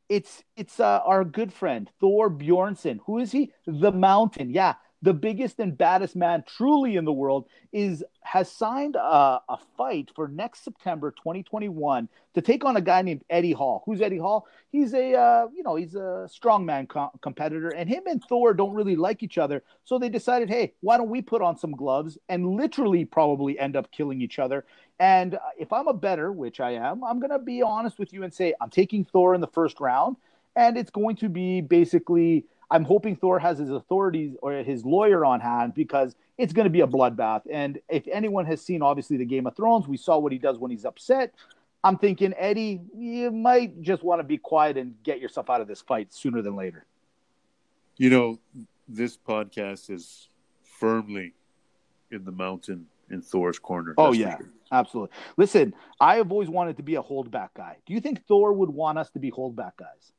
It's 0.08 0.42
it's 0.56 0.80
uh, 0.80 1.00
our 1.04 1.24
good 1.24 1.52
friend 1.52 1.90
Thor 2.00 2.30
Bjornsson. 2.30 3.00
Who 3.06 3.18
is 3.18 3.32
he? 3.32 3.52
The 3.66 3.92
Mountain. 3.92 4.50
Yeah, 4.50 4.74
the 5.04 5.12
biggest 5.12 5.60
and 5.60 5.76
baddest 5.76 6.16
man 6.16 6.42
truly 6.46 6.96
in 6.96 7.04
the 7.04 7.12
world 7.12 7.46
is 7.72 8.02
has 8.22 8.50
signed 8.50 8.96
a, 8.96 9.42
a, 9.48 9.58
fight 9.76 10.10
for 10.16 10.28
next 10.28 10.64
September 10.64 11.10
2021 11.10 12.08
to 12.32 12.40
take 12.40 12.64
on 12.64 12.78
a 12.78 12.80
guy 12.80 13.02
named 13.02 13.22
Eddie 13.28 13.52
Hall. 13.52 13.82
Who's 13.84 14.00
Eddie 14.00 14.16
Hall? 14.16 14.46
He's 14.72 14.94
a 14.94 15.14
uh, 15.14 15.48
you 15.54 15.62
know 15.62 15.76
he's 15.76 15.94
a 15.94 16.26
strongman 16.26 16.88
co- 16.88 17.12
competitor, 17.20 17.68
and 17.68 17.86
him 17.86 18.04
and 18.06 18.24
Thor 18.24 18.54
don't 18.54 18.72
really 18.72 18.96
like 18.96 19.22
each 19.22 19.36
other. 19.36 19.62
So 19.84 19.98
they 19.98 20.08
decided, 20.08 20.48
hey, 20.48 20.72
why 20.80 20.96
don't 20.96 21.10
we 21.10 21.20
put 21.20 21.42
on 21.42 21.58
some 21.58 21.72
gloves 21.72 22.16
and 22.30 22.56
literally 22.56 23.04
probably 23.04 23.58
end 23.58 23.76
up 23.76 23.92
killing 23.92 24.22
each 24.22 24.38
other? 24.38 24.64
And 24.98 25.34
uh, 25.34 25.40
if 25.58 25.70
I'm 25.70 25.86
a 25.86 25.94
better, 25.94 26.32
which 26.32 26.60
I 26.60 26.72
am, 26.72 27.04
I'm 27.04 27.20
gonna 27.20 27.38
be 27.38 27.60
honest 27.60 27.98
with 27.98 28.14
you 28.14 28.22
and 28.22 28.32
say 28.32 28.54
I'm 28.58 28.70
taking 28.70 29.04
Thor 29.04 29.34
in 29.34 29.42
the 29.42 29.48
first 29.48 29.80
round, 29.80 30.16
and 30.56 30.78
it's 30.78 30.90
going 30.90 31.16
to 31.16 31.28
be 31.28 31.60
basically 31.60 32.46
I'm 32.74 32.84
hoping 32.84 33.14
Thor 33.14 33.38
has 33.38 33.58
his 33.58 33.70
authorities 33.70 34.34
or 34.42 34.52
his 34.52 34.84
lawyer 34.84 35.24
on 35.24 35.38
hand 35.38 35.74
because 35.74 36.16
it's 36.38 36.52
going 36.52 36.64
to 36.64 36.70
be 36.70 36.80
a 36.80 36.88
bloodbath. 36.88 37.42
And 37.48 37.78
if 37.88 38.02
anyone 38.10 38.46
has 38.46 38.60
seen, 38.60 38.82
obviously, 38.82 39.16
the 39.16 39.24
Game 39.24 39.46
of 39.46 39.54
Thrones, 39.54 39.86
we 39.86 39.96
saw 39.96 40.18
what 40.18 40.32
he 40.32 40.38
does 40.38 40.58
when 40.58 40.72
he's 40.72 40.84
upset. 40.84 41.32
I'm 41.84 41.96
thinking, 41.96 42.34
Eddie, 42.36 42.80
you 42.92 43.30
might 43.30 43.80
just 43.80 44.02
want 44.02 44.18
to 44.18 44.24
be 44.24 44.38
quiet 44.38 44.76
and 44.76 44.96
get 45.04 45.20
yourself 45.20 45.50
out 45.50 45.60
of 45.60 45.68
this 45.68 45.82
fight 45.82 46.12
sooner 46.12 46.42
than 46.42 46.56
later. 46.56 46.84
You 47.96 48.10
know, 48.10 48.40
this 48.88 49.16
podcast 49.16 49.88
is 49.88 50.28
firmly 50.64 51.32
in 52.10 52.24
the 52.24 52.32
mountain 52.32 52.86
in 53.08 53.22
Thor's 53.22 53.60
corner. 53.60 53.94
Oh, 53.98 54.12
yeah, 54.12 54.38
absolutely. 54.72 55.16
Listen, 55.36 55.74
I 56.00 56.16
have 56.16 56.32
always 56.32 56.48
wanted 56.48 56.76
to 56.78 56.82
be 56.82 56.96
a 56.96 57.02
holdback 57.04 57.50
guy. 57.54 57.76
Do 57.86 57.94
you 57.94 58.00
think 58.00 58.26
Thor 58.26 58.52
would 58.52 58.70
want 58.70 58.98
us 58.98 59.10
to 59.10 59.20
be 59.20 59.30
holdback 59.30 59.76
guys? 59.76 60.10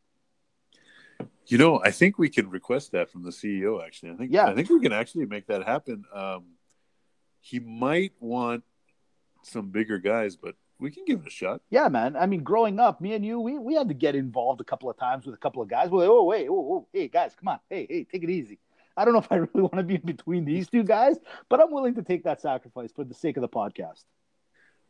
You 1.48 1.57
know, 1.57 1.81
I 1.84 1.91
think 1.91 2.17
we 2.17 2.29
can 2.29 2.50
request 2.50 2.91
that 2.93 3.12
from 3.12 3.24
the 3.24 3.29
CEO. 3.29 3.84
Actually, 3.86 4.12
I 4.12 4.15
think 4.15 4.31
yeah, 4.31 4.45
I 4.48 4.55
think 4.55 4.69
we 4.69 4.79
can 4.79 4.93
actually 4.93 5.25
make 5.25 5.48
that 5.48 5.63
happen. 5.63 6.03
Um, 6.13 6.45
he 7.39 7.60
might 7.60 8.13
want 8.19 8.63
some 9.43 9.69
bigger 9.69 10.00
guys, 10.00 10.36
but 10.36 10.55
we 10.79 10.89
can 10.89 11.05
give 11.05 11.22
it 11.22 11.27
a 11.27 11.29
shot. 11.29 11.62
Yeah, 11.69 11.88
man. 11.88 12.15
I 12.15 12.25
mean, 12.25 12.43
growing 12.43 12.79
up, 12.79 13.00
me 13.00 13.13
and 13.13 13.24
you, 13.24 13.39
we, 13.39 13.57
we 13.60 13.75
had 13.75 13.88
to 13.89 13.93
get 13.93 14.15
involved 14.15 14.60
a 14.60 14.63
couple 14.63 14.89
of 14.89 14.98
times 14.98 15.25
with 15.25 15.36
a 15.36 15.38
couple 15.38 15.62
of 15.62 15.69
guys. 15.69 15.89
We're 15.89 16.00
like, 16.00 16.10
oh 16.10 16.24
wait, 16.24 16.48
oh, 16.50 16.53
oh 16.53 16.88
hey 16.91 17.07
guys, 17.07 17.36
come 17.39 17.50
on, 17.50 17.60
hey 17.69 17.86
hey, 17.89 18.03
take 18.03 18.24
it 18.24 18.29
easy. 18.29 18.60
I 18.98 19.05
don't 19.05 19.13
know 19.13 19.19
if 19.19 19.31
I 19.31 19.36
really 19.53 19.62
want 19.62 19.75
to 19.75 19.84
be 19.84 19.95
in 19.95 20.01
between 20.01 20.45
these 20.45 20.67
two 20.67 20.84
guys, 20.84 21.17
but 21.50 21.62
I'm 21.62 21.72
willing 21.72 21.95
to 21.95 22.01
take 22.01 22.24
that 22.24 22.41
sacrifice 22.41 22.91
for 22.91 23.03
the 23.03 23.13
sake 23.13 23.38
of 23.38 23.41
the 23.41 23.50
podcast. 23.50 24.03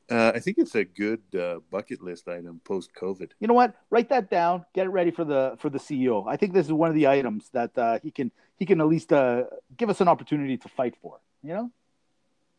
Uh, 0.09 0.31
I 0.35 0.39
think 0.39 0.57
it's 0.59 0.75
a 0.75 0.83
good 0.83 1.21
uh, 1.33 1.59
bucket 1.71 2.01
list 2.01 2.27
item 2.27 2.61
post 2.63 2.91
COVID. 2.93 3.31
You 3.39 3.47
know 3.47 3.55
what? 3.55 3.75
Write 3.89 4.09
that 4.09 4.29
down. 4.29 4.65
Get 4.73 4.85
it 4.85 4.89
ready 4.89 5.09
for 5.09 5.25
the 5.25 5.55
for 5.57 5.69
the 5.69 5.79
CEO. 5.79 6.25
I 6.27 6.37
think 6.37 6.53
this 6.53 6.67
is 6.67 6.73
one 6.73 6.89
of 6.89 6.95
the 6.95 7.07
items 7.07 7.49
that 7.53 7.75
uh, 7.77 7.99
he 8.03 8.11
can 8.11 8.31
he 8.57 8.65
can 8.65 8.79
at 8.81 8.87
least 8.87 9.11
uh, 9.11 9.45
give 9.75 9.89
us 9.89 10.01
an 10.01 10.07
opportunity 10.07 10.57
to 10.57 10.69
fight 10.69 10.95
for. 11.01 11.19
You 11.43 11.53
know. 11.53 11.71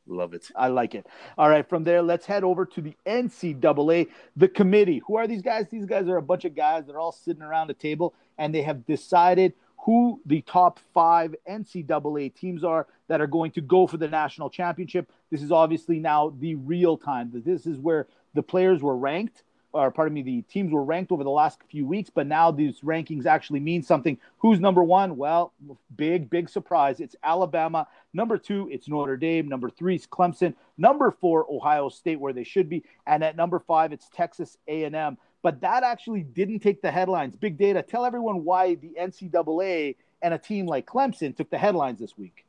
Love 0.08 0.34
it. 0.34 0.50
I 0.54 0.68
like 0.68 0.94
it. 0.94 1.06
All 1.36 1.48
right, 1.48 1.68
from 1.68 1.82
there, 1.82 2.00
let's 2.00 2.26
head 2.26 2.44
over 2.44 2.64
to 2.64 2.80
the 2.80 2.94
NCAA, 3.06 4.08
the 4.36 4.46
committee. 4.46 5.02
Who 5.06 5.16
are 5.16 5.26
these 5.26 5.42
guys? 5.42 5.66
These 5.68 5.86
guys 5.86 6.06
are 6.06 6.16
a 6.16 6.22
bunch 6.22 6.44
of 6.44 6.54
guys. 6.54 6.86
They're 6.86 7.00
all 7.00 7.10
sitting 7.10 7.42
around 7.42 7.70
a 7.70 7.74
table, 7.74 8.14
and 8.38 8.54
they 8.54 8.62
have 8.62 8.86
decided 8.86 9.54
who 9.78 10.20
the 10.26 10.42
top 10.42 10.80
five 10.92 11.34
NCAA 11.48 12.34
teams 12.34 12.64
are 12.64 12.86
that 13.08 13.20
are 13.20 13.26
going 13.26 13.52
to 13.52 13.60
go 13.60 13.86
for 13.86 13.96
the 13.96 14.08
national 14.08 14.50
championship. 14.50 15.10
This 15.30 15.42
is 15.42 15.52
obviously 15.52 15.98
now 15.98 16.34
the 16.38 16.56
real 16.56 16.96
time. 16.96 17.30
This 17.32 17.66
is 17.66 17.78
where 17.78 18.06
the 18.34 18.42
players 18.42 18.82
were 18.82 18.96
ranked, 18.96 19.44
or 19.72 19.90
pardon 19.90 20.14
me, 20.14 20.22
the 20.22 20.42
teams 20.42 20.72
were 20.72 20.84
ranked 20.84 21.12
over 21.12 21.22
the 21.22 21.30
last 21.30 21.60
few 21.70 21.86
weeks, 21.86 22.10
but 22.10 22.26
now 22.26 22.50
these 22.50 22.80
rankings 22.80 23.26
actually 23.26 23.60
mean 23.60 23.82
something. 23.82 24.18
Who's 24.38 24.58
number 24.58 24.82
one? 24.82 25.16
Well, 25.16 25.52
big, 25.94 26.30
big 26.30 26.48
surprise. 26.48 27.00
It's 27.00 27.16
Alabama. 27.22 27.86
Number 28.12 28.38
two, 28.38 28.68
it's 28.72 28.88
Notre 28.88 29.16
Dame. 29.16 29.48
Number 29.48 29.68
three 29.68 29.96
is 29.96 30.06
Clemson. 30.06 30.54
Number 30.78 31.10
four, 31.10 31.46
Ohio 31.50 31.88
State, 31.88 32.18
where 32.18 32.32
they 32.32 32.44
should 32.44 32.68
be. 32.68 32.84
And 33.06 33.22
at 33.22 33.36
number 33.36 33.58
five, 33.58 33.92
it's 33.92 34.08
Texas 34.08 34.56
A&M 34.66 35.18
but 35.42 35.60
that 35.60 35.82
actually 35.82 36.22
didn't 36.22 36.60
take 36.60 36.82
the 36.82 36.90
headlines. 36.90 37.36
Big 37.36 37.56
data. 37.56 37.82
Tell 37.82 38.04
everyone 38.04 38.44
why 38.44 38.74
the 38.74 38.96
NCAA 38.98 39.96
and 40.22 40.34
a 40.34 40.38
team 40.38 40.66
like 40.66 40.86
Clemson 40.86 41.36
took 41.36 41.50
the 41.50 41.58
headlines 41.58 42.00
this 42.00 42.16
week. 42.16 42.44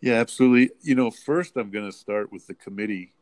Yeah, 0.00 0.14
absolutely. 0.14 0.70
You 0.82 0.94
know, 0.94 1.10
first 1.10 1.56
I'm 1.56 1.70
going 1.70 1.90
to 1.90 1.96
start 1.96 2.30
with 2.30 2.46
the 2.46 2.54
committee. 2.54 3.12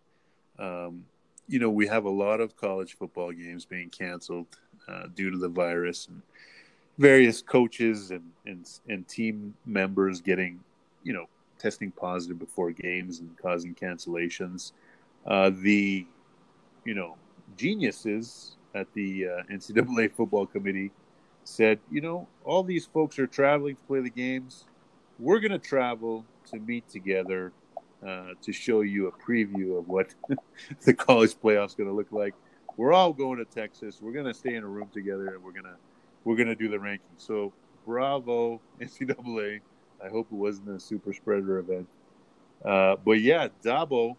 Um, 0.59 1.05
you 1.49 1.59
know, 1.59 1.71
we 1.71 1.87
have 1.87 2.05
a 2.05 2.11
lot 2.11 2.41
of 2.41 2.57
college 2.57 2.97
football 2.97 3.33
games 3.33 3.65
being 3.65 3.91
canceled 3.91 4.47
uh, 4.89 5.05
due 5.15 5.31
to 5.31 5.39
the 5.39 5.49
virus 5.49 6.09
and 6.09 6.23
various 6.99 7.43
coaches 7.43 8.11
and, 8.11 8.31
and, 8.47 8.69
and 8.89 9.07
team 9.09 9.55
members 9.67 10.21
getting, 10.21 10.61
you 11.03 11.13
know, 11.13 11.27
testing 11.59 11.91
positive 11.91 12.39
before 12.39 12.71
games 12.71 13.21
and 13.21 13.37
causing 13.39 13.75
cancellations. 13.75 14.73
Uh, 15.27 15.51
the, 15.55 16.07
you 16.85 16.95
know, 16.95 17.17
geniuses 17.57 18.57
at 18.75 18.93
the 18.95 19.27
uh, 19.29 19.43
NCAA 19.53 20.13
football 20.13 20.47
committee 20.47 20.91
said, 21.45 21.79
you 21.91 22.01
know, 22.01 22.27
all 22.45 22.63
these 22.63 22.87
folks 22.87 23.19
are 23.19 23.27
traveling 23.27 23.77
to 23.77 23.83
play 23.83 24.01
the 24.01 24.11
games. 24.11 24.65
We're 25.19 25.41
going 25.41 25.53
to 25.53 25.59
travel 25.59 26.25
to 26.51 26.59
meet 26.59 26.89
together 26.89 27.53
uh, 28.05 28.31
to 28.43 28.53
show 28.53 28.81
you 28.81 29.07
a 29.07 29.13
preview 29.13 29.79
of 29.79 29.89
what 29.89 30.15
the 30.85 30.95
college 30.95 31.35
playoffs 31.35 31.77
going 31.77 31.89
to 31.89 31.95
look 31.95 32.11
like. 32.11 32.35
We're 32.77 32.93
all 32.93 33.13
going 33.13 33.39
to 33.39 33.45
Texas. 33.45 33.99
We're 34.03 34.13
going 34.13 34.27
to 34.27 34.35
stay 34.35 34.55
in 34.55 34.65
a 34.65 34.67
room 34.67 34.89
together, 34.93 35.29
and 35.29 35.45
we're 35.45 35.53
gonna 35.53 35.77
we're 36.25 36.35
gonna 36.35 36.57
do 36.57 36.69
the 36.69 36.77
rankings. 36.77 36.99
So 37.19 37.53
bravo 37.87 38.61
NCAA. 38.81 39.61
I 40.05 40.09
hope 40.09 40.27
it 40.33 40.35
wasn't 40.35 40.71
a 40.71 40.81
super 40.81 41.13
spreader 41.13 41.59
event. 41.59 41.87
Uh, 42.65 42.97
but 43.05 43.21
yeah, 43.21 43.49
Dabo 43.63 44.17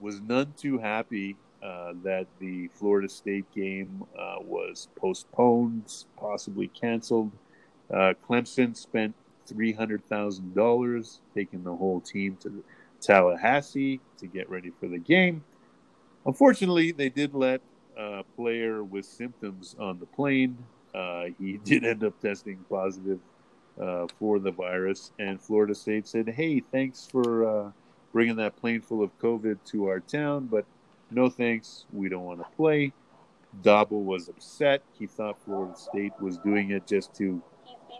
was 0.00 0.20
none 0.20 0.54
too 0.56 0.78
happy 0.78 1.36
uh, 1.62 1.92
that 2.04 2.26
the 2.38 2.68
Florida 2.68 3.08
State 3.08 3.44
game 3.52 4.04
uh, 4.18 4.36
was 4.40 4.88
postponed, 4.96 6.04
possibly 6.16 6.68
canceled. 6.68 7.32
Uh, 7.92 8.12
Clemson 8.28 8.76
spent 8.76 9.14
three 9.46 9.72
hundred 9.72 10.06
thousand 10.08 10.54
dollars 10.54 11.20
taking 11.34 11.64
the 11.64 11.74
whole 11.74 12.00
team 12.00 12.36
to 12.40 12.62
Tallahassee 13.00 14.00
to 14.18 14.26
get 14.26 14.48
ready 14.48 14.70
for 14.78 14.86
the 14.86 14.98
game. 14.98 15.42
Unfortunately, 16.26 16.92
they 16.92 17.08
did 17.08 17.34
let 17.34 17.60
a 17.96 18.22
player 18.36 18.84
with 18.84 19.04
symptoms 19.04 19.74
on 19.80 19.98
the 19.98 20.06
plane. 20.06 20.56
Uh, 20.94 21.26
he 21.40 21.56
did 21.64 21.84
end 21.84 22.04
up 22.04 22.20
testing 22.20 22.64
positive 22.70 23.18
uh, 23.80 24.06
for 24.18 24.38
the 24.38 24.50
virus, 24.52 25.12
and 25.18 25.40
Florida 25.40 25.74
State 25.74 26.06
said, 26.06 26.28
"Hey, 26.28 26.60
thanks 26.60 27.08
for 27.10 27.72
bringing 28.12 28.36
that 28.36 28.56
plane 28.56 28.80
full 28.80 29.02
of 29.02 29.16
COVID 29.18 29.58
to 29.66 29.86
our 29.86 30.00
town, 30.00 30.46
but 30.46 30.64
no 31.10 31.28
thanks. 31.28 31.86
We 31.92 32.08
don't 32.08 32.24
want 32.24 32.40
to 32.40 32.56
play." 32.56 32.92
Dabo 33.62 33.92
was 33.92 34.28
upset. 34.28 34.82
He 34.98 35.06
thought 35.06 35.42
Florida 35.42 35.74
State 35.76 36.12
was 36.20 36.36
doing 36.38 36.70
it 36.70 36.86
just 36.86 37.14
to, 37.14 37.42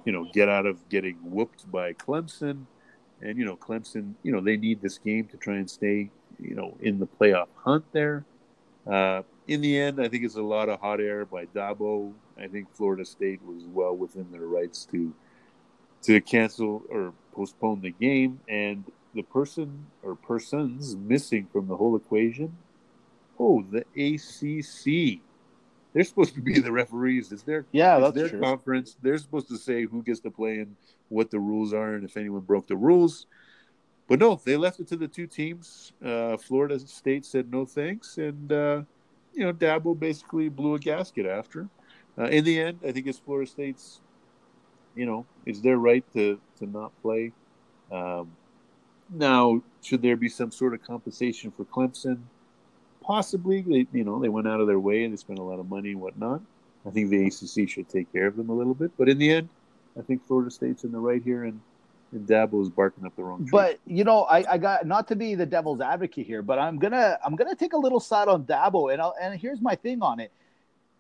you 0.05 0.13
know, 0.13 0.29
get 0.33 0.49
out 0.49 0.67
of 0.67 0.87
getting 0.91 1.17
whooped 1.23 1.71
by 1.73 1.95
Clemson 1.95 2.67
and 3.21 3.39
you 3.39 3.45
know 3.45 3.57
Clemson, 3.57 4.15
you 4.23 4.33
know 4.33 4.41
they 4.41 4.57
need 4.57 4.81
this 4.81 4.99
game 4.99 5.27
to 5.29 5.37
try 5.37 5.57
and 5.57 5.69
stay, 5.69 6.11
you 6.39 6.55
know, 6.55 6.77
in 6.81 6.99
the 6.99 7.07
playoff 7.07 7.49
hunt 7.57 7.85
there. 7.93 8.25
Uh, 8.87 9.23
in 9.47 9.61
the 9.61 9.79
end, 9.79 10.01
I 10.01 10.09
think 10.09 10.25
it's 10.25 10.37
a 10.37 10.43
lot 10.43 10.69
of 10.69 10.81
hot 10.81 11.01
air 11.01 11.25
by 11.25 11.47
Dabo. 11.47 12.13
I 12.39 12.47
think 12.47 12.75
Florida 12.75 13.05
State 13.05 13.43
was 13.43 13.65
well 13.65 13.97
within 13.97 14.31
their 14.31 14.47
rights 14.47 14.87
to 14.93 15.15
to 16.03 16.21
cancel 16.21 16.83
or 16.89 17.13
postpone 17.35 17.81
the 17.81 17.91
game, 17.91 18.41
and 18.49 18.85
the 19.15 19.23
person 19.23 19.87
or 20.03 20.15
persons 20.15 20.97
missing 20.97 21.49
from 21.53 21.67
the 21.67 21.77
whole 21.77 21.97
equation. 21.97 22.57
Oh, 23.39 23.65
the 23.71 23.85
ACC. 23.97 25.21
They're 25.93 26.05
supposed 26.05 26.35
to 26.35 26.41
be 26.41 26.59
the 26.61 26.73
referees. 26.73 27.33
It's 27.33 27.43
their 27.43 27.65
yeah, 27.73 27.99
that's 27.99 28.15
their 28.15 28.29
true. 28.29 28.41
conference. 28.41 28.97
They're 29.03 29.19
supposed 29.19 29.49
to 29.49 29.57
say 29.57 29.85
who 29.85 30.03
gets 30.03 30.21
to 30.21 30.31
play 30.31 30.59
and 30.59 30.77
what 31.09 31.31
the 31.31 31.41
rules 31.41 31.73
are 31.73 31.95
and 31.95 32.05
if 32.05 32.17
anyone 32.17 32.43
broke 32.43 32.67
the 32.67 32.77
rules. 32.77 33.27
But 34.09 34.21
no, 34.21 34.41
they 34.43 34.57
left 34.57 34.81
it 34.81 34.89
to 34.89 34.97
the 34.97 35.09
two 35.09 35.27
teams. 35.27 35.93
Uh, 36.05 36.37
Florida 36.37 36.79
State 36.79 37.25
said 37.27 37.51
no 37.51 37.65
thanks, 37.67 38.17
and 38.17 38.51
uh, 38.51 38.83
you 39.35 39.45
know 39.45 39.53
Dabo 39.53 39.99
basically 39.99 40.49
blew 40.49 40.75
a 40.75 40.79
gasket 40.79 41.27
after. 41.27 41.69
Uh, 42.19 42.25
in 42.25 42.45
the 42.45 42.61
end, 42.61 42.81
I 42.87 42.93
think 42.93 43.07
it's 43.07 43.19
Florida 43.19 43.51
State's. 43.51 44.01
You 44.95 45.07
know, 45.07 45.27
it's 45.47 45.61
their 45.61 45.77
right 45.77 46.05
to 46.15 46.41
to 46.59 46.67
not 46.67 46.91
play. 47.03 47.33
Um, 47.93 48.33
now, 49.11 49.63
should 49.83 50.03
there 50.03 50.17
be 50.17 50.29
some 50.29 50.51
sort 50.51 50.75
of 50.75 50.83
compensation 50.83 51.51
for 51.51 51.65
Clemson? 51.65 52.21
Possibly. 53.09 53.63
They 53.63 53.87
you 53.93 54.05
know 54.05 54.21
they 54.21 54.29
went 54.29 54.47
out 54.47 54.61
of 54.61 54.67
their 54.67 54.79
way 54.79 55.03
and 55.03 55.15
they 55.15 55.17
spent 55.17 55.39
a 55.39 55.43
lot 55.43 55.59
of 55.59 55.69
money 55.69 55.93
and 55.93 56.01
whatnot. 56.01 56.43
I 56.87 56.91
think 56.91 57.09
the 57.09 57.27
ACC 57.27 57.67
should 57.69 57.89
take 57.89 58.13
care 58.13 58.27
of 58.27 58.37
them 58.37 58.51
a 58.51 58.53
little 58.53 58.75
bit. 58.75 58.93
But 58.99 59.09
in 59.09 59.17
the 59.17 59.33
end, 59.33 59.49
I 59.99 60.03
think 60.03 60.27
Florida 60.27 60.51
State's 60.51 60.85
in 60.85 60.93
the 60.93 60.99
right 60.99 61.23
here, 61.23 61.45
and 61.45 61.59
and 62.13 62.29
Dabo 62.29 62.61
is 62.61 62.69
barking 62.69 63.07
up 63.07 63.17
the 63.17 63.23
wrong 63.23 63.39
tree. 63.41 63.49
But 63.51 63.79
you 63.87 64.05
know, 64.05 64.25
I, 64.25 64.53
I 64.53 64.59
got 64.59 64.87
not 64.87 65.09
to 65.09 65.17
be 65.17 65.35
the 65.35 65.47
devil's 65.47 65.81
advocate 65.81 66.27
here, 66.27 66.43
but 66.43 66.59
I'm 66.59 66.79
gonna 66.79 67.19
I'm 67.25 67.35
gonna 67.35 67.57
take 67.57 67.73
a 67.73 67.79
little 67.79 67.99
side 67.99 68.29
on 68.29 68.45
Dabo, 68.45 68.93
and 68.93 69.01
I'll, 69.01 69.15
and 69.19 69.41
here's 69.41 69.63
my 69.63 69.75
thing 69.75 70.03
on 70.03 70.21
it. 70.21 70.31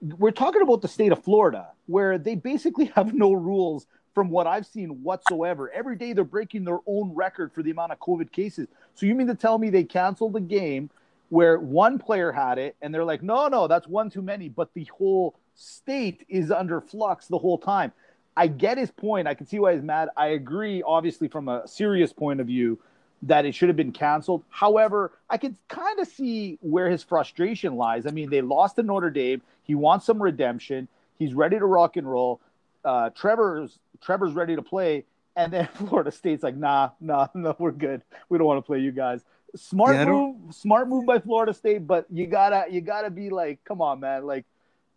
We're 0.00 0.30
talking 0.30 0.62
about 0.62 0.80
the 0.80 0.88
state 0.88 1.12
of 1.12 1.22
Florida, 1.22 1.68
where 1.86 2.16
they 2.16 2.36
basically 2.36 2.86
have 2.96 3.12
no 3.12 3.34
rules 3.34 3.86
from 4.14 4.30
what 4.30 4.46
I've 4.46 4.66
seen 4.66 5.02
whatsoever. 5.02 5.70
Every 5.72 5.96
day 5.96 6.14
they're 6.14 6.24
breaking 6.24 6.64
their 6.64 6.80
own 6.86 7.14
record 7.14 7.52
for 7.52 7.62
the 7.62 7.70
amount 7.70 7.92
of 7.92 7.98
COVID 7.98 8.32
cases. 8.32 8.66
So 8.94 9.04
you 9.04 9.14
mean 9.14 9.26
to 9.26 9.34
tell 9.34 9.58
me 9.58 9.68
they 9.68 9.84
canceled 9.84 10.32
the 10.32 10.40
game 10.40 10.88
where 11.28 11.58
one 11.58 11.98
player 11.98 12.32
had 12.32 12.58
it, 12.58 12.76
and 12.80 12.94
they're 12.94 13.04
like, 13.04 13.22
no, 13.22 13.48
no, 13.48 13.68
that's 13.68 13.86
one 13.86 14.10
too 14.10 14.22
many, 14.22 14.48
but 14.48 14.72
the 14.74 14.84
whole 14.84 15.34
state 15.54 16.24
is 16.28 16.50
under 16.50 16.80
flux 16.80 17.26
the 17.26 17.38
whole 17.38 17.58
time. 17.58 17.92
I 18.36 18.46
get 18.46 18.78
his 18.78 18.90
point. 18.90 19.26
I 19.26 19.34
can 19.34 19.46
see 19.46 19.58
why 19.58 19.74
he's 19.74 19.82
mad. 19.82 20.10
I 20.16 20.28
agree, 20.28 20.82
obviously, 20.82 21.28
from 21.28 21.48
a 21.48 21.66
serious 21.66 22.12
point 22.12 22.40
of 22.40 22.46
view, 22.46 22.78
that 23.22 23.44
it 23.44 23.54
should 23.54 23.68
have 23.68 23.76
been 23.76 23.92
canceled. 23.92 24.44
However, 24.48 25.12
I 25.28 25.38
can 25.38 25.56
kind 25.66 25.98
of 25.98 26.06
see 26.06 26.56
where 26.60 26.88
his 26.88 27.02
frustration 27.02 27.76
lies. 27.76 28.06
I 28.06 28.10
mean, 28.10 28.30
they 28.30 28.40
lost 28.40 28.76
to 28.76 28.84
Notre 28.84 29.10
Dame. 29.10 29.42
He 29.64 29.74
wants 29.74 30.06
some 30.06 30.22
redemption. 30.22 30.86
He's 31.18 31.34
ready 31.34 31.58
to 31.58 31.66
rock 31.66 31.96
and 31.96 32.08
roll. 32.08 32.40
Uh, 32.84 33.10
Trevor's 33.10 33.78
Trevor's 34.00 34.34
ready 34.34 34.54
to 34.54 34.62
play, 34.62 35.04
and 35.34 35.52
then 35.52 35.68
Florida 35.74 36.12
State's 36.12 36.44
like, 36.44 36.56
nah, 36.56 36.90
nah, 37.00 37.26
no, 37.34 37.56
we're 37.58 37.72
good. 37.72 38.02
We 38.28 38.38
don't 38.38 38.46
want 38.46 38.58
to 38.58 38.66
play 38.66 38.78
you 38.78 38.92
guys. 38.92 39.24
Smart 39.56 39.96
Yeah, 39.96 40.04
move, 40.06 40.54
smart 40.54 40.88
move 40.88 41.06
by 41.06 41.18
Florida 41.18 41.54
State, 41.54 41.86
but 41.86 42.06
you 42.10 42.26
gotta 42.26 42.66
you 42.70 42.80
gotta 42.80 43.10
be 43.10 43.30
like, 43.30 43.64
come 43.64 43.80
on, 43.80 44.00
man, 44.00 44.26
like 44.26 44.44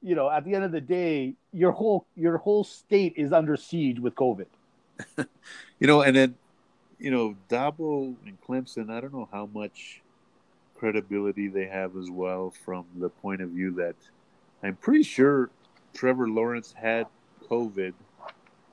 you 0.01 0.15
know, 0.15 0.29
at 0.29 0.43
the 0.43 0.55
end 0.55 0.63
of 0.63 0.71
the 0.71 0.81
day, 0.81 1.35
your 1.53 1.71
whole 1.71 2.05
your 2.15 2.37
whole 2.37 2.63
state 2.63 3.13
is 3.15 3.31
under 3.31 3.55
siege 3.55 3.99
with 3.99 4.15
COVID. 4.15 4.47
you 5.79 5.87
know, 5.87 6.01
and 6.01 6.15
then 6.15 6.35
you 6.99 7.11
know 7.11 7.35
Dabo 7.49 8.15
and 8.25 8.39
Clemson. 8.41 8.89
I 8.89 8.99
don't 8.99 9.13
know 9.13 9.29
how 9.31 9.47
much 9.53 10.01
credibility 10.81 11.47
they 11.47 11.67
have 11.67 11.95
as 11.95 12.09
well 12.09 12.51
from 12.65 12.85
the 12.95 13.07
point 13.07 13.39
of 13.39 13.51
view 13.51 13.71
that 13.71 13.95
I'm 14.63 14.75
pretty 14.75 15.03
sure 15.03 15.51
Trevor 15.93 16.27
Lawrence 16.27 16.73
had 16.75 17.05
COVID 17.49 17.93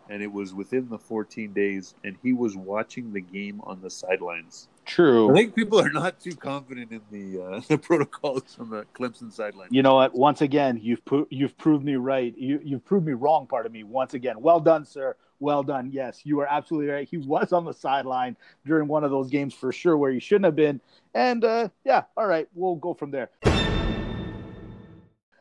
and 0.09 0.23
it 0.23 0.33
was 0.33 0.55
within 0.55 0.89
the 0.89 0.99
14 0.99 1.53
days 1.53 1.95
and 2.03 2.17
he 2.23 2.33
was 2.33 2.57
watching 2.57 3.13
the 3.13 3.21
game 3.21 3.61
on 3.65 3.83
the 3.83 3.91
sidelines. 3.91 4.69
True. 4.89 5.31
I 5.31 5.35
think 5.35 5.55
people 5.55 5.79
are 5.79 5.91
not 5.91 6.19
too 6.19 6.35
confident 6.35 6.91
in 6.91 7.03
the 7.13 7.43
uh, 7.43 7.61
the 7.69 7.77
protocols 7.77 8.57
on 8.59 8.71
the 8.71 8.87
Clemson 8.95 9.31
sideline. 9.31 9.69
You 9.71 9.83
know 9.83 9.97
what? 9.97 10.15
Once 10.15 10.41
again, 10.41 10.81
you've 10.83 11.05
pro- 11.05 11.27
you've 11.29 11.57
proved 11.59 11.85
me 11.85 11.97
right. 11.97 12.35
You 12.37 12.59
you've 12.65 12.87
proved 12.87 13.07
me 13.07 13.13
wrong. 13.13 13.47
Part 13.47 13.67
of 13.67 13.73
me. 13.73 13.83
Once 13.83 14.15
again, 14.15 14.41
well 14.41 14.61
done, 14.61 14.87
sir. 14.87 15.15
Well 15.41 15.63
done. 15.63 15.91
Yes, 15.93 16.23
you 16.25 16.41
are 16.41 16.47
absolutely 16.51 16.91
right. 16.91 17.07
He 17.07 17.19
was 17.19 17.53
on 17.53 17.67
the 17.67 17.75
sideline 17.75 18.35
during 18.67 18.89
one 18.89 19.05
of 19.05 19.11
those 19.11 19.29
games 19.29 19.53
for 19.53 19.73
sure, 19.73 19.97
where 19.97 20.11
he 20.11 20.21
shouldn't 20.21 20.47
have 20.47 20.57
been. 20.57 20.81
And 21.15 21.45
uh, 21.45 21.69
yeah, 21.85 22.05
all 22.17 22.27
right, 22.27 22.49
we'll 22.55 22.77
go 22.77 22.95
from 22.95 23.11
there. 23.11 23.29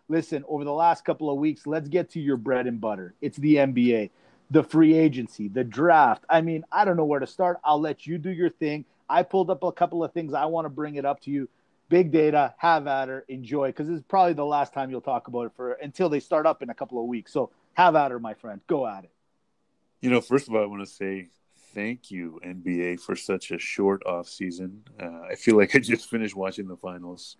Listen, 0.09 0.43
over 0.49 0.65
the 0.65 0.73
last 0.73 1.05
couple 1.05 1.29
of 1.29 1.37
weeks, 1.37 1.65
let's 1.65 1.87
get 1.87 2.09
to 2.11 2.19
your 2.19 2.37
bread 2.37 2.67
and 2.67 2.81
butter. 2.81 3.15
It's 3.21 3.37
the 3.37 3.55
NBA, 3.55 4.09
the 4.51 4.63
free 4.63 4.93
agency, 4.93 5.47
the 5.47 5.63
draft. 5.63 6.25
I 6.29 6.41
mean, 6.41 6.65
I 6.69 6.83
don't 6.83 6.97
know 6.97 7.05
where 7.05 7.21
to 7.21 7.27
start. 7.27 7.59
I'll 7.63 7.79
let 7.79 8.05
you 8.05 8.17
do 8.17 8.29
your 8.29 8.49
thing. 8.49 8.83
I 9.09 9.23
pulled 9.23 9.49
up 9.49 9.63
a 9.63 9.71
couple 9.71 10.03
of 10.03 10.13
things. 10.13 10.33
I 10.33 10.45
want 10.45 10.65
to 10.65 10.69
bring 10.69 10.95
it 10.95 11.05
up 11.05 11.21
to 11.21 11.31
you. 11.31 11.49
Big 11.89 12.11
data, 12.11 12.53
have 12.57 12.85
at 12.85 13.07
her, 13.07 13.23
enjoy, 13.29 13.67
because 13.67 13.89
it's 13.89 14.03
probably 14.09 14.33
the 14.33 14.45
last 14.45 14.73
time 14.73 14.91
you'll 14.91 14.99
talk 14.99 15.29
about 15.29 15.45
it 15.45 15.51
for 15.55 15.73
until 15.73 16.09
they 16.09 16.19
start 16.19 16.45
up 16.45 16.61
in 16.61 16.69
a 16.69 16.73
couple 16.73 16.99
of 16.99 17.07
weeks. 17.07 17.31
So 17.31 17.51
have 17.75 17.95
at 17.95 18.11
her, 18.11 18.19
my 18.19 18.33
friend. 18.33 18.59
Go 18.67 18.85
at 18.85 19.05
it. 19.05 19.11
You 20.01 20.09
know, 20.09 20.19
first 20.19 20.47
of 20.47 20.53
all, 20.53 20.61
I 20.61 20.65
want 20.65 20.85
to 20.85 20.91
say 20.91 21.29
thank 21.73 22.11
you, 22.11 22.41
NBA, 22.45 22.99
for 22.99 23.15
such 23.15 23.51
a 23.51 23.59
short 23.59 24.05
off 24.05 24.27
season. 24.27 24.83
Uh, 24.99 25.21
I 25.31 25.35
feel 25.35 25.55
like 25.55 25.75
I 25.75 25.79
just 25.79 26.09
finished 26.09 26.35
watching 26.35 26.67
the 26.67 26.75
finals, 26.75 27.37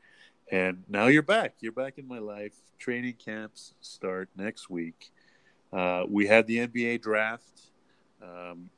and 0.52 0.84
now 0.88 1.08
you're 1.08 1.24
back. 1.24 1.56
You're 1.60 1.72
back 1.72 1.98
in 1.98 2.08
my 2.08 2.20
life. 2.20 2.54
Training 2.78 3.16
camps 3.16 3.74
start 3.82 4.30
next 4.36 4.70
week. 4.70 5.12
Uh, 5.74 6.04
we 6.08 6.28
had 6.28 6.48
the 6.48 6.68
NBA 6.68 7.02
draft. 7.02 7.72
Um, 8.22 8.70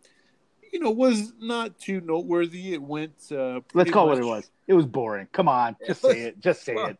you 0.71 0.79
know, 0.79 0.91
was 0.91 1.33
not 1.39 1.77
too 1.79 2.01
noteworthy. 2.01 2.73
It 2.73 2.81
went. 2.81 3.13
Uh, 3.31 3.61
Let's 3.73 3.91
call 3.91 4.07
it 4.07 4.15
what 4.15 4.17
it 4.19 4.25
was. 4.25 4.51
It 4.67 4.73
was 4.73 4.85
boring. 4.85 5.27
Come 5.31 5.47
on, 5.47 5.75
just 5.85 6.01
say 6.01 6.21
it. 6.21 6.39
Just 6.39 6.63
say 6.63 6.75
well, 6.75 6.87
it. 6.87 6.97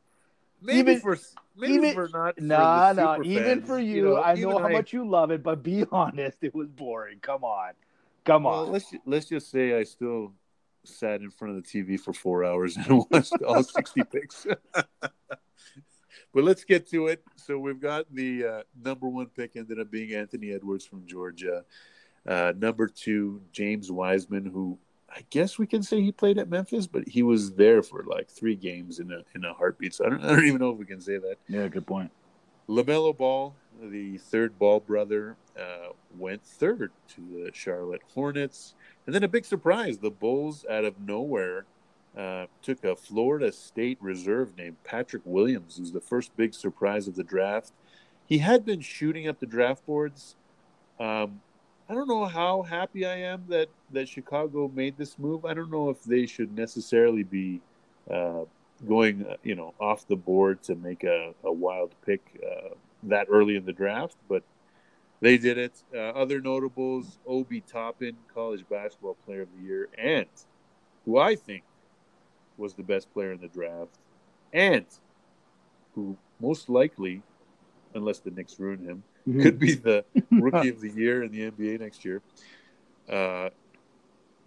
Maybe 0.61 0.91
Even- 0.91 1.01
for 1.01 1.17
maybe 1.57 1.73
Even- 1.73 1.93
for 1.93 2.09
not 2.11 2.35
for 2.37 2.41
Nah, 2.43 2.93
the 2.93 3.01
nah. 3.03 3.23
Even 3.23 3.61
for 3.61 3.79
you, 3.79 4.17
I 4.17 4.33
know 4.35 4.51
even 4.51 4.61
how 4.63 4.69
much 4.69 4.93
you 4.93 5.07
love 5.07 5.31
it, 5.31 5.43
but 5.43 5.63
be 5.63 5.85
honest, 5.91 6.37
it 6.41 6.53
was 6.55 6.67
boring. 6.67 7.19
Come 7.21 7.43
on, 7.43 7.71
come 8.25 8.43
Well, 8.43 8.65
on. 8.65 8.71
let's 8.71 8.93
let's 9.05 9.27
just 9.27 9.49
say 9.51 9.77
I 9.77 9.83
still 9.83 10.33
sat 10.85 11.21
in 11.21 11.29
front 11.29 11.55
of 11.57 11.63
the 11.63 11.69
TV 11.69 11.99
for 11.99 12.13
four 12.13 12.43
hours 12.45 12.75
and 12.87 13.05
watched 13.11 13.33
all 13.47 13.63
sixty 13.63 14.01
picks. 14.03 14.45
but 16.33 16.43
let's 16.43 16.63
get 16.63 16.87
to 16.89 17.07
it. 17.07 17.23
So 17.35 17.57
we've 17.57 17.79
got 17.79 18.05
the 18.13 18.45
uh, 18.45 18.61
number 18.83 19.07
one 19.07 19.27
pick 19.27 19.55
ended 19.55 19.79
up 19.79 19.89
being 19.91 20.13
Anthony 20.13 20.51
Edwards 20.51 20.85
from 20.85 21.05
Georgia. 21.05 21.63
Uh, 22.27 22.53
number 22.57 22.87
two, 22.87 23.41
James 23.51 23.91
Wiseman, 23.91 24.45
who 24.45 24.77
I 25.09 25.25
guess 25.29 25.57
we 25.57 25.65
can 25.65 25.81
say 25.81 26.01
he 26.01 26.11
played 26.11 26.37
at 26.37 26.49
Memphis, 26.49 26.85
but 26.87 27.07
he 27.07 27.23
was 27.23 27.53
there 27.53 27.81
for 27.81 28.03
like 28.03 28.29
three 28.29 28.55
games 28.55 28.99
in 28.99 29.11
a 29.11 29.23
in 29.35 29.43
a 29.43 29.53
heartbeat. 29.53 29.93
So 29.93 30.05
I 30.05 30.09
don't 30.09 30.23
I 30.23 30.27
don't 30.29 30.45
even 30.45 30.59
know 30.59 30.69
if 30.71 30.77
we 30.77 30.85
can 30.85 31.01
say 31.01 31.17
that. 31.17 31.37
Yeah, 31.47 31.67
good 31.67 31.87
point. 31.87 32.11
LaMelo 32.67 33.17
Ball, 33.17 33.55
the 33.81 34.17
third 34.17 34.59
Ball 34.59 34.79
brother, 34.79 35.35
uh, 35.59 35.89
went 36.17 36.43
third 36.43 36.91
to 37.15 37.21
the 37.21 37.51
Charlotte 37.53 38.01
Hornets. 38.13 38.75
And 39.05 39.15
then 39.15 39.23
a 39.23 39.27
big 39.27 39.45
surprise 39.45 39.97
the 39.97 40.11
Bulls, 40.11 40.65
out 40.69 40.85
of 40.85 40.99
nowhere, 40.99 41.65
uh, 42.15 42.45
took 42.61 42.83
a 42.83 42.95
Florida 42.95 43.51
State 43.51 43.97
reserve 43.99 44.55
named 44.55 44.83
Patrick 44.83 45.23
Williams, 45.25 45.77
who's 45.77 45.91
the 45.91 45.99
first 45.99 46.35
big 46.37 46.53
surprise 46.53 47.07
of 47.07 47.15
the 47.15 47.23
draft. 47.23 47.71
He 48.27 48.37
had 48.37 48.63
been 48.63 48.81
shooting 48.81 49.27
up 49.27 49.39
the 49.39 49.47
draft 49.47 49.83
boards. 49.87 50.35
Um, 50.99 51.41
I 51.89 51.95
don't 51.95 52.07
know 52.07 52.25
how 52.25 52.61
happy 52.61 53.03
I 53.05 53.15
am 53.15 53.45
that, 53.49 53.67
that 53.91 54.07
Chicago 54.07 54.71
made 54.73 54.95
this 54.95 55.17
move. 55.17 55.43
I 55.43 55.55
don't 55.55 55.71
know 55.71 55.89
if 55.89 56.03
they 56.03 56.27
should 56.27 56.55
necessarily 56.55 57.23
be 57.23 57.61
uh, 58.09 58.43
going, 58.87 59.25
uh, 59.25 59.37
you 59.43 59.55
know, 59.55 59.73
off 59.79 60.07
the 60.07 60.15
board 60.15 60.61
to 60.63 60.75
make 60.75 61.03
a, 61.03 61.33
a 61.43 61.51
wild 61.51 61.95
pick 62.05 62.21
uh, 62.45 62.75
that 63.03 63.25
early 63.27 63.55
in 63.55 63.65
the 63.65 63.73
draft, 63.73 64.17
but 64.27 64.43
they 65.19 65.39
did 65.39 65.57
it. 65.57 65.83
Uh, 65.91 65.97
other 65.97 66.39
notables: 66.39 67.17
Obi 67.25 67.61
Toppin, 67.61 68.15
College 68.33 68.63
Basketball 68.69 69.17
Player 69.25 69.41
of 69.41 69.49
the 69.57 69.65
Year, 69.65 69.89
and 69.97 70.27
who 71.05 71.17
I 71.17 71.35
think 71.35 71.63
was 72.57 72.75
the 72.75 72.83
best 72.83 73.11
player 73.13 73.31
in 73.31 73.41
the 73.41 73.47
draft, 73.47 73.97
and 74.53 74.85
who 75.95 76.15
most 76.39 76.69
likely, 76.69 77.23
unless 77.95 78.19
the 78.19 78.31
Knicks 78.31 78.59
ruin 78.59 78.79
him, 78.83 79.03
Mm-hmm. 79.27 79.41
could 79.43 79.59
be 79.59 79.73
the 79.75 80.03
rookie 80.31 80.69
of 80.69 80.79
the 80.81 80.89
year 80.89 81.21
in 81.23 81.31
the 81.31 81.51
NBA 81.51 81.79
next 81.81 82.03
year. 82.05 82.21
Uh, 83.07 83.49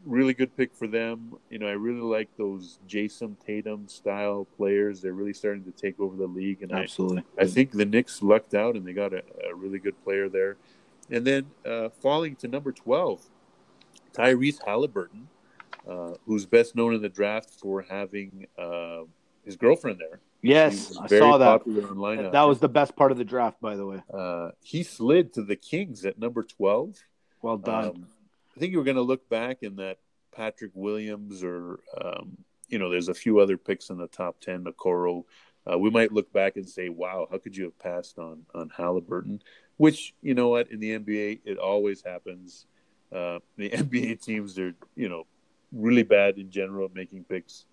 really 0.05 0.35
good 0.35 0.57
pick 0.57 0.75
for 0.75 0.89
them. 0.89 1.35
You 1.51 1.59
know, 1.61 1.69
I 1.69 1.73
really 1.73 2.01
like 2.01 2.29
those 2.37 2.79
Jayson 2.89 3.37
Tatum 3.47 3.87
style 3.87 4.47
players. 4.57 5.01
They're 5.01 5.13
really 5.13 5.35
starting 5.35 5.63
to 5.65 5.71
take 5.71 6.01
over 6.01 6.17
the 6.17 6.27
league, 6.27 6.63
and 6.63 6.73
I, 6.73 6.83
Absolutely. 6.83 7.23
I 7.39 7.47
think 7.47 7.71
the 7.73 7.85
Knicks 7.85 8.23
lucked 8.23 8.55
out 8.55 8.75
and 8.75 8.85
they 8.87 8.93
got 8.93 9.13
a, 9.13 9.23
a 9.49 9.55
really 9.55 9.79
good 9.79 10.03
player 10.03 10.29
there. 10.29 10.57
And 11.11 11.25
then 11.25 11.47
uh, 11.65 11.91
falling 11.91 12.35
to 12.37 12.49
number 12.49 12.73
12, 12.73 13.23
Tyrese 14.15 14.59
Haliburton, 14.67 15.25
uh, 15.89 16.15
who's 16.27 16.47
best 16.47 16.75
known 16.75 16.95
in 16.95 17.03
the 17.03 17.09
draft 17.09 17.51
for 17.51 17.83
having 17.83 18.47
uh, 18.59 19.03
his 19.45 19.57
girlfriend 19.57 19.99
there. 20.01 20.21
Yes, 20.43 20.97
I 20.99 21.07
saw 21.07 21.39
that. 21.39 21.63
That 22.33 22.43
was 22.43 22.59
the 22.59 22.69
best 22.69 22.97
part 22.97 23.13
of 23.13 23.19
the 23.19 23.25
draft, 23.25 23.61
by 23.61 23.77
the 23.77 23.87
way. 23.87 24.03
Uh, 24.13 24.51
he 24.61 24.83
slid 24.83 25.33
to 25.35 25.43
the 25.43 25.55
Kings 25.55 26.05
at 26.05 26.19
number 26.19 26.43
12. 26.43 26.97
Well 27.43 27.59
done. 27.59 27.85
Um, 27.85 28.07
I 28.57 28.61
think 28.61 28.73
you're 28.73 28.85
going 28.85 28.97
to 28.97 29.03
look 29.03 29.29
back 29.29 29.63
in 29.63 29.77
that 29.77 29.99
Patrick 30.35 30.73
Williams 30.75 31.45
or, 31.45 31.81
um, 32.01 32.37
you 32.69 32.79
know, 32.79 32.91
there's 32.91 33.09
a 33.09 33.15
few 33.15 33.39
other 33.39 33.57
picks 33.57 33.89
in 33.91 33.99
the 33.99 34.09
top 34.09 34.41
10, 34.41 34.65
Okoro. 34.65 35.25
Uh, 35.71 35.79
we 35.79 35.91
might 35.91 36.13
look 36.13 36.33
back 36.33 36.57
and 36.57 36.69
say, 36.69 36.89
wow, 36.89 37.29
how 37.31 37.39
could 37.39 37.57
you 37.57 37.65
have 37.65 37.79
passed 37.79 38.19
on, 38.19 38.45
on 38.53 38.69
Haliburton? 38.69 39.41
Which, 39.77 40.13
you 40.23 40.35
know 40.35 40.49
what, 40.49 40.71
in 40.73 40.81
the 40.81 40.99
NBA, 40.99 41.41
it 41.45 41.59
always 41.59 42.03
happens. 42.03 42.67
Uh, 43.13 43.39
the 43.57 43.71
NBA 43.71 44.23
teams 44.23 44.59
are, 44.59 44.75
you 44.97 45.09
know, 45.09 45.27
really 45.71 46.03
bad 46.03 46.37
in 46.37 46.51
general 46.51 46.87
at 46.87 46.95
making 46.95 47.25
picks. 47.25 47.65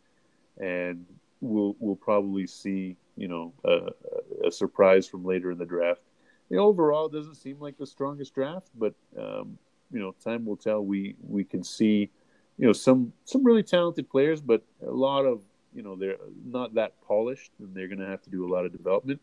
And 0.57 1.05
we'll, 1.41 1.75
we'll 1.79 1.95
probably 1.95 2.47
see, 2.47 2.95
you 3.15 3.27
know, 3.27 3.53
a, 3.63 4.47
a 4.47 4.51
surprise 4.51 5.07
from 5.07 5.23
later 5.23 5.51
in 5.51 5.57
the 5.57 5.65
draft. 5.65 6.01
Know, 6.49 6.65
overall, 6.65 7.09
doesn't 7.09 7.35
seem 7.35 7.59
like 7.59 7.77
the 7.77 7.85
strongest 7.85 8.33
draft, 8.33 8.69
but 8.75 8.95
um, 9.17 9.57
you 9.91 9.99
know, 9.99 10.15
time 10.23 10.45
will 10.45 10.57
tell. 10.57 10.83
We 10.83 11.15
we 11.21 11.43
can 11.43 11.63
see, 11.63 12.09
you 12.57 12.65
know, 12.65 12.73
some 12.73 13.13
some 13.25 13.43
really 13.43 13.61
talented 13.61 14.09
players, 14.09 14.41
but 14.41 14.63
a 14.85 14.91
lot 14.91 15.25
of 15.25 15.43
you 15.75 15.83
know 15.83 15.95
they're 15.95 16.17
not 16.43 16.73
that 16.73 16.99
polished, 17.07 17.51
and 17.59 17.75
they're 17.75 17.87
going 17.87 17.99
to 17.99 18.07
have 18.07 18.23
to 18.23 18.31
do 18.31 18.47
a 18.47 18.51
lot 18.51 18.65
of 18.65 18.71
development. 18.71 19.21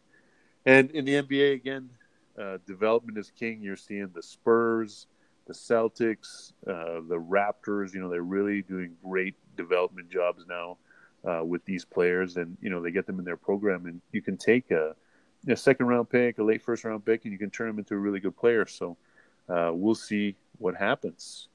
And 0.66 0.90
in 0.92 1.04
the 1.04 1.14
NBA, 1.14 1.54
again, 1.54 1.90
uh, 2.40 2.58
development 2.64 3.18
is 3.18 3.32
king. 3.36 3.60
You're 3.60 3.76
seeing 3.76 4.10
the 4.14 4.22
Spurs, 4.22 5.06
the 5.48 5.52
Celtics, 5.54 6.52
uh, 6.68 7.00
the 7.08 7.18
Raptors. 7.18 7.92
You 7.92 8.00
know, 8.00 8.08
they're 8.08 8.22
really 8.22 8.62
doing 8.62 8.92
great 9.02 9.34
development 9.56 10.10
jobs 10.10 10.44
now 10.48 10.78
uh, 11.26 11.42
with 11.44 11.64
these 11.64 11.84
players, 11.84 12.36
and 12.36 12.56
you 12.60 12.70
know 12.70 12.80
they 12.80 12.90
get 12.90 13.06
them 13.06 13.18
in 13.18 13.24
their 13.24 13.36
program, 13.36 13.86
and 13.86 14.00
you 14.12 14.22
can 14.22 14.36
take 14.36 14.70
a 14.70 14.94
a 15.48 15.56
second 15.56 15.86
round 15.86 16.08
pick, 16.10 16.38
a 16.38 16.42
late 16.42 16.62
first 16.62 16.84
round 16.84 17.04
pick, 17.04 17.24
and 17.24 17.32
you 17.32 17.38
can 17.38 17.50
turn 17.50 17.68
them 17.68 17.78
into 17.78 17.94
a 17.94 17.98
really 17.98 18.20
good 18.20 18.36
player. 18.36 18.66
So 18.66 18.96
uh, 19.48 19.70
we'll 19.72 19.94
see 19.94 20.36
what 20.58 20.74
happens. 20.76 21.48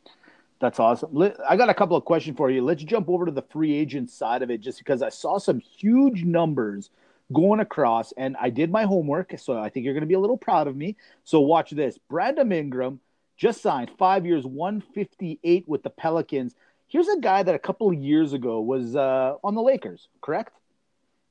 That's 0.60 0.80
awesome. 0.80 1.18
I 1.50 1.58
got 1.58 1.70
a 1.70 1.74
couple 1.74 1.98
of 1.98 2.06
questions 2.06 2.38
for 2.38 2.52
you. 2.52 2.64
Let's 2.64 2.84
jump 2.84 3.10
over 3.10 3.26
to 3.26 3.32
the 3.32 3.42
free 3.42 3.74
agent 3.74 4.12
side 4.12 4.44
of 4.44 4.52
it, 4.52 4.62
just 4.62 4.78
because 4.78 5.02
I 5.02 5.10
saw 5.10 5.40
some 5.40 5.60
huge 5.60 6.24
numbers 6.24 6.92
going 7.34 7.62
across, 7.62 8.12
and 8.14 8.36
I 8.40 8.50
did 8.50 8.72
my 8.72 8.84
homework, 8.84 9.34
so 9.40 9.58
I 9.58 9.70
think 9.70 9.86
you're 9.86 9.94
going 9.94 10.02
to 10.02 10.08
be 10.08 10.14
a 10.14 10.20
little 10.20 10.38
proud 10.38 10.68
of 10.68 10.76
me. 10.76 10.98
So 11.24 11.40
watch 11.40 11.72
this: 11.72 11.98
Brandon 12.10 12.52
Ingram 12.52 13.00
just 13.38 13.62
signed 13.62 13.90
five 13.98 14.26
years, 14.26 14.46
158 14.46 15.68
with 15.68 15.82
the 15.82 15.90
Pelicans. 15.90 16.54
Here's 16.92 17.08
a 17.08 17.20
guy 17.20 17.42
that 17.42 17.56
a 17.56 17.60
couple 17.60 17.90
of 17.90 17.96
years 17.96 18.34
ago 18.34 18.60
was 18.60 18.98
uh, 18.98 19.36
on 19.46 19.56
the 19.56 19.62
Lakers, 19.62 20.10
correct? 20.20 20.54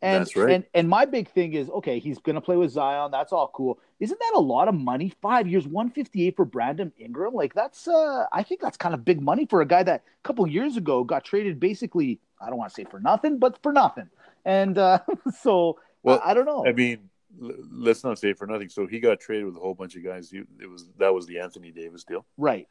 And, 0.01 0.23
That's 0.23 0.35
right. 0.35 0.55
And 0.55 0.65
and 0.73 0.89
my 0.89 1.05
big 1.05 1.29
thing 1.29 1.53
is 1.53 1.69
okay, 1.69 1.99
he's 1.99 2.19
going 2.19 2.35
to 2.37 2.41
play 2.41 2.57
with 2.57 2.71
Zion. 2.71 3.11
That's 3.11 3.33
all 3.35 3.51
cool. 3.55 3.79
Isn't 3.99 4.19
that 4.19 4.33
a 4.35 4.41
lot 4.41 4.69
of 4.69 4.75
money? 4.75 5.13
Five 5.21 5.47
years, 5.47 5.67
158 5.67 6.37
for 6.37 6.47
Brandon 6.47 6.91
Ingram. 6.99 7.35
Like 7.35 7.53
that's 7.53 7.87
uh 7.87 8.25
I 8.33 8.43
think 8.43 8.63
that's 8.63 8.79
kind 8.79 8.95
of 8.95 9.05
big 9.05 9.21
money 9.21 9.45
for 9.45 9.61
a 9.61 9.67
guy 9.67 9.83
that 9.83 10.01
a 10.01 10.23
couple 10.27 10.47
years 10.47 10.79
ago 10.79 11.05
got 11.05 11.25
traded 11.25 11.61
basically, 11.61 12.19
I 12.41 12.49
don't 12.49 12.57
want 12.57 12.71
to 12.71 12.75
say 12.75 12.85
for 12.91 12.99
nothing, 12.99 13.39
but 13.39 13.63
for 13.63 13.75
nothing. 13.75 14.09
And 14.47 14.79
uh 14.79 15.01
so 15.43 15.79
Well, 16.03 16.23
I, 16.25 16.31
I 16.31 16.35
don't 16.35 16.47
know. 16.47 16.65
I 16.67 16.73
mean, 16.73 17.11
let's 17.39 18.03
not 18.03 18.19
say 18.19 18.33
for 18.33 18.47
nothing. 18.47 18.71
So 18.71 18.87
he 18.87 19.01
got 19.01 19.21
traded 19.21 19.45
with 19.45 19.57
a 19.57 19.61
whole 19.61 19.75
bunch 19.75 19.97
of 19.97 20.03
guys. 20.03 20.33
It 20.33 20.71
was 20.71 20.89
that 20.97 21.13
was 21.13 21.27
the 21.27 21.41
Anthony 21.41 21.73
Davis 21.73 22.05
deal. 22.05 22.25
right. 22.39 22.67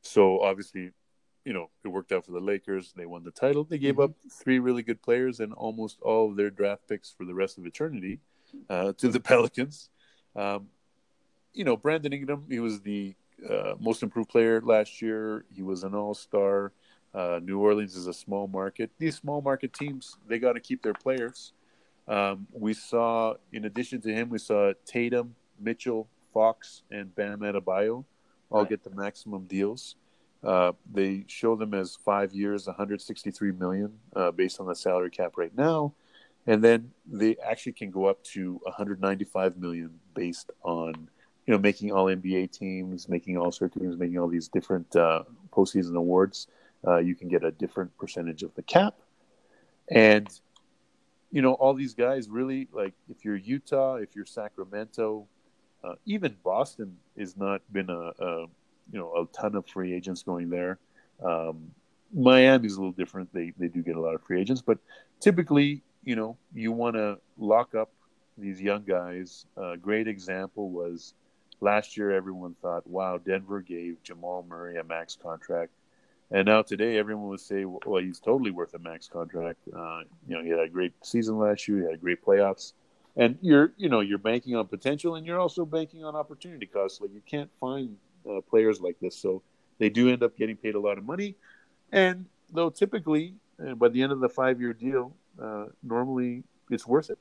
So 0.00 0.40
obviously, 0.40 0.92
you 1.48 1.54
know, 1.54 1.70
it 1.82 1.88
worked 1.88 2.12
out 2.12 2.26
for 2.26 2.32
the 2.32 2.40
Lakers. 2.40 2.92
They 2.94 3.06
won 3.06 3.24
the 3.24 3.30
title. 3.30 3.64
They 3.64 3.78
gave 3.78 3.98
up 3.98 4.10
three 4.30 4.58
really 4.58 4.82
good 4.82 5.00
players 5.00 5.40
and 5.40 5.54
almost 5.54 5.98
all 6.02 6.28
of 6.28 6.36
their 6.36 6.50
draft 6.50 6.86
picks 6.86 7.10
for 7.10 7.24
the 7.24 7.32
rest 7.32 7.56
of 7.56 7.64
eternity 7.64 8.20
uh, 8.68 8.92
to 8.98 9.08
the 9.08 9.18
Pelicans. 9.30 9.88
Um, 10.36 10.68
you 11.54 11.64
know, 11.64 11.74
Brandon 11.74 12.12
Ingram, 12.12 12.44
he 12.50 12.60
was 12.60 12.82
the 12.82 13.14
uh, 13.48 13.76
most 13.80 14.02
improved 14.02 14.28
player 14.28 14.60
last 14.60 15.00
year. 15.00 15.46
He 15.50 15.62
was 15.62 15.84
an 15.84 15.94
all 15.94 16.12
star. 16.12 16.72
Uh, 17.14 17.40
New 17.42 17.58
Orleans 17.58 17.96
is 17.96 18.06
a 18.06 18.12
small 18.12 18.46
market. 18.46 18.90
These 18.98 19.16
small 19.16 19.40
market 19.40 19.72
teams, 19.72 20.18
they 20.26 20.38
got 20.38 20.52
to 20.52 20.60
keep 20.60 20.82
their 20.82 20.92
players. 20.92 21.54
Um, 22.06 22.46
we 22.52 22.74
saw, 22.74 23.36
in 23.54 23.64
addition 23.64 24.02
to 24.02 24.12
him, 24.12 24.28
we 24.28 24.38
saw 24.38 24.74
Tatum, 24.84 25.34
Mitchell, 25.58 26.08
Fox, 26.34 26.82
and 26.90 27.14
Bam 27.14 27.38
Adebayo 27.40 28.04
all 28.50 28.60
Right. 28.60 28.68
get 28.68 28.84
the 28.84 28.90
maximum 28.90 29.46
deals. 29.46 29.96
Uh, 30.42 30.72
they 30.92 31.24
show 31.26 31.56
them 31.56 31.74
as 31.74 31.96
five 32.04 32.32
years, 32.32 32.66
163 32.66 33.52
million, 33.52 33.92
uh, 34.14 34.30
based 34.30 34.60
on 34.60 34.66
the 34.66 34.74
salary 34.74 35.10
cap 35.10 35.32
right 35.36 35.56
now, 35.56 35.92
and 36.46 36.62
then 36.62 36.90
they 37.06 37.36
actually 37.44 37.72
can 37.72 37.90
go 37.90 38.06
up 38.06 38.22
to 38.22 38.60
195 38.62 39.56
million 39.56 39.90
based 40.14 40.52
on 40.62 41.08
you 41.46 41.52
know 41.52 41.58
making 41.58 41.90
all 41.90 42.06
NBA 42.06 42.52
teams, 42.52 43.08
making 43.08 43.36
all 43.36 43.50
star 43.50 43.68
teams, 43.68 43.96
making 43.96 44.18
all 44.18 44.28
these 44.28 44.48
different 44.48 44.94
uh, 44.94 45.24
postseason 45.50 45.96
awards. 45.96 46.46
Uh, 46.86 46.98
you 46.98 47.16
can 47.16 47.28
get 47.28 47.42
a 47.42 47.50
different 47.50 47.96
percentage 47.98 48.44
of 48.44 48.54
the 48.54 48.62
cap, 48.62 48.94
and 49.90 50.28
you 51.32 51.42
know 51.42 51.54
all 51.54 51.74
these 51.74 51.94
guys 51.94 52.28
really 52.28 52.68
like 52.70 52.94
if 53.10 53.24
you're 53.24 53.34
Utah, 53.34 53.96
if 53.96 54.14
you're 54.14 54.24
Sacramento, 54.24 55.26
uh, 55.82 55.94
even 56.06 56.36
Boston 56.44 56.96
has 57.18 57.36
not 57.36 57.60
been 57.72 57.90
a, 57.90 58.12
a 58.20 58.46
you 58.92 58.98
know 58.98 59.12
a 59.14 59.26
ton 59.36 59.54
of 59.54 59.66
free 59.66 59.92
agents 59.94 60.22
going 60.22 60.50
there. 60.50 60.78
Um, 61.24 61.70
Miami's 62.14 62.74
a 62.74 62.78
little 62.80 62.92
different; 62.92 63.32
they 63.32 63.52
they 63.58 63.68
do 63.68 63.82
get 63.82 63.96
a 63.96 64.00
lot 64.00 64.14
of 64.14 64.22
free 64.22 64.40
agents, 64.40 64.62
but 64.62 64.78
typically, 65.20 65.82
you 66.04 66.16
know, 66.16 66.36
you 66.54 66.72
want 66.72 66.96
to 66.96 67.18
lock 67.38 67.74
up 67.74 67.90
these 68.36 68.60
young 68.60 68.84
guys. 68.84 69.46
A 69.56 69.76
great 69.76 70.08
example 70.08 70.70
was 70.70 71.14
last 71.60 71.96
year. 71.96 72.10
Everyone 72.12 72.54
thought, 72.62 72.86
"Wow, 72.86 73.18
Denver 73.18 73.60
gave 73.60 74.02
Jamal 74.02 74.44
Murray 74.48 74.78
a 74.78 74.84
max 74.84 75.16
contract," 75.16 75.72
and 76.30 76.46
now 76.46 76.62
today, 76.62 76.96
everyone 76.98 77.28
would 77.28 77.40
say, 77.40 77.64
"Well, 77.64 78.02
he's 78.02 78.20
totally 78.20 78.50
worth 78.50 78.74
a 78.74 78.78
max 78.78 79.08
contract." 79.08 79.58
Uh, 79.74 80.02
you 80.26 80.36
know, 80.36 80.42
he 80.42 80.50
had 80.50 80.60
a 80.60 80.68
great 80.68 80.92
season 81.04 81.38
last 81.38 81.68
year. 81.68 81.80
He 81.82 81.90
had 81.90 82.00
great 82.00 82.24
playoffs. 82.24 82.72
and 83.16 83.36
you're 83.42 83.72
you 83.76 83.88
know 83.88 84.00
you're 84.00 84.18
banking 84.18 84.54
on 84.56 84.66
potential, 84.66 85.16
and 85.16 85.26
you're 85.26 85.40
also 85.40 85.66
banking 85.66 86.04
on 86.04 86.14
opportunity 86.14 86.66
costs. 86.66 87.00
Like 87.00 87.12
you 87.12 87.22
can't 87.26 87.50
find 87.60 87.96
uh, 88.30 88.40
players 88.48 88.80
like 88.80 88.98
this, 89.00 89.16
so 89.16 89.42
they 89.78 89.88
do 89.88 90.08
end 90.10 90.22
up 90.22 90.36
getting 90.36 90.56
paid 90.56 90.74
a 90.74 90.80
lot 90.80 90.98
of 90.98 91.04
money. 91.04 91.36
And 91.92 92.26
though 92.52 92.70
typically, 92.70 93.34
uh, 93.64 93.74
by 93.74 93.88
the 93.88 94.02
end 94.02 94.12
of 94.12 94.20
the 94.20 94.28
five 94.28 94.60
year 94.60 94.72
deal, 94.72 95.14
uh, 95.40 95.66
normally 95.82 96.44
it's 96.70 96.86
worth 96.86 97.10
it. 97.10 97.18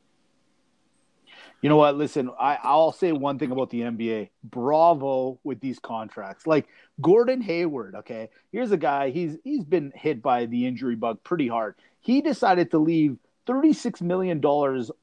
You 1.62 1.70
know 1.70 1.78
what? 1.78 1.98
Listen, 1.98 2.30
I, 2.40 2.58
I'll 2.64 2.92
say 2.92 3.12
one 3.12 3.40
thing 3.40 3.52
about 3.52 3.70
the 3.70 3.82
NBA. 3.82 4.30
Bravo 4.44 5.40
with 5.44 5.60
these 5.60 5.80
contracts. 5.80 6.46
Like 6.46 6.68
Gordon 7.02 7.42
Hayward, 7.42 7.96
okay? 7.96 8.30
Here's 8.52 8.72
a 8.72 8.78
guy, 8.78 9.10
he's 9.10 9.38
he's 9.44 9.64
been 9.64 9.92
hit 9.96 10.22
by 10.22 10.46
the 10.46 10.66
injury 10.66 10.96
bug 10.96 11.24
pretty 11.24 11.48
hard. 11.48 11.76
He 12.00 12.22
decided 12.22 12.72
to 12.72 12.78
leave 12.78 13.18
$36 13.48 14.02
million 14.02 14.44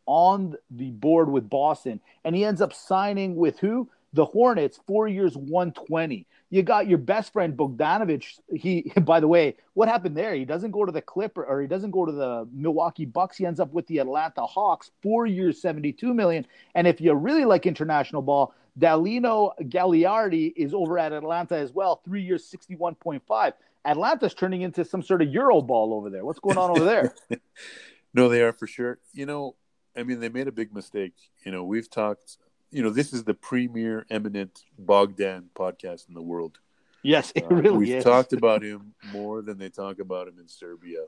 on 0.06 0.54
the 0.70 0.90
board 0.92 1.30
with 1.30 1.48
Boston, 1.50 2.00
and 2.24 2.36
he 2.36 2.44
ends 2.44 2.60
up 2.60 2.72
signing 2.72 3.36
with 3.36 3.58
who? 3.58 3.88
The 4.14 4.24
Hornets, 4.24 4.80
four 4.86 5.08
years, 5.08 5.36
120. 5.36 6.26
You 6.50 6.62
got 6.62 6.86
your 6.86 6.98
best 6.98 7.32
friend 7.32 7.56
Bogdanovich. 7.56 8.38
He, 8.54 8.92
by 9.02 9.20
the 9.20 9.28
way, 9.28 9.56
what 9.74 9.88
happened 9.88 10.16
there? 10.16 10.34
He 10.34 10.44
doesn't 10.44 10.70
go 10.70 10.84
to 10.84 10.92
the 10.92 11.02
Clipper 11.02 11.44
or 11.44 11.60
he 11.60 11.66
doesn't 11.66 11.90
go 11.90 12.06
to 12.06 12.12
the 12.12 12.48
Milwaukee 12.52 13.04
Bucks. 13.04 13.36
He 13.36 13.44
ends 13.44 13.60
up 13.60 13.72
with 13.72 13.86
the 13.88 13.98
Atlanta 13.98 14.46
Hawks, 14.46 14.90
four 15.02 15.26
years, 15.26 15.60
72 15.60 16.14
million. 16.14 16.46
And 16.74 16.86
if 16.86 17.00
you 17.00 17.12
really 17.12 17.44
like 17.44 17.66
international 17.66 18.22
ball, 18.22 18.54
Danilo 18.78 19.52
Gallinari 19.62 20.52
is 20.56 20.74
over 20.74 20.98
at 20.98 21.12
Atlanta 21.12 21.56
as 21.56 21.72
well, 21.72 22.00
three 22.04 22.22
years, 22.22 22.50
61.5. 22.50 23.52
Atlanta's 23.84 24.34
turning 24.34 24.62
into 24.62 24.84
some 24.84 25.02
sort 25.02 25.22
of 25.22 25.28
Euro 25.28 25.60
ball 25.60 25.92
over 25.94 26.08
there. 26.08 26.24
What's 26.24 26.40
going 26.40 26.56
on 26.56 26.70
over 26.70 26.84
there? 26.84 27.14
no, 28.14 28.28
they 28.28 28.42
are 28.42 28.52
for 28.52 28.66
sure. 28.66 28.98
You 29.12 29.26
know, 29.26 29.56
I 29.96 30.02
mean, 30.02 30.20
they 30.20 30.28
made 30.28 30.48
a 30.48 30.52
big 30.52 30.74
mistake. 30.74 31.14
You 31.44 31.52
know, 31.52 31.64
we've 31.64 31.90
talked 31.90 32.38
you 32.74 32.82
know, 32.82 32.90
this 32.90 33.12
is 33.12 33.22
the 33.22 33.34
premier 33.34 34.04
eminent 34.10 34.64
Bogdan 34.76 35.48
podcast 35.54 36.08
in 36.08 36.14
the 36.14 36.20
world. 36.20 36.58
Yes, 37.04 37.32
it 37.36 37.44
uh, 37.44 37.54
really 37.54 37.78
we've 37.78 37.94
is. 37.96 38.04
talked 38.04 38.32
about 38.32 38.62
him 38.62 38.94
more 39.12 39.42
than 39.42 39.58
they 39.58 39.68
talk 39.68 40.00
about 40.00 40.26
him 40.26 40.40
in 40.40 40.48
Serbia. 40.48 41.04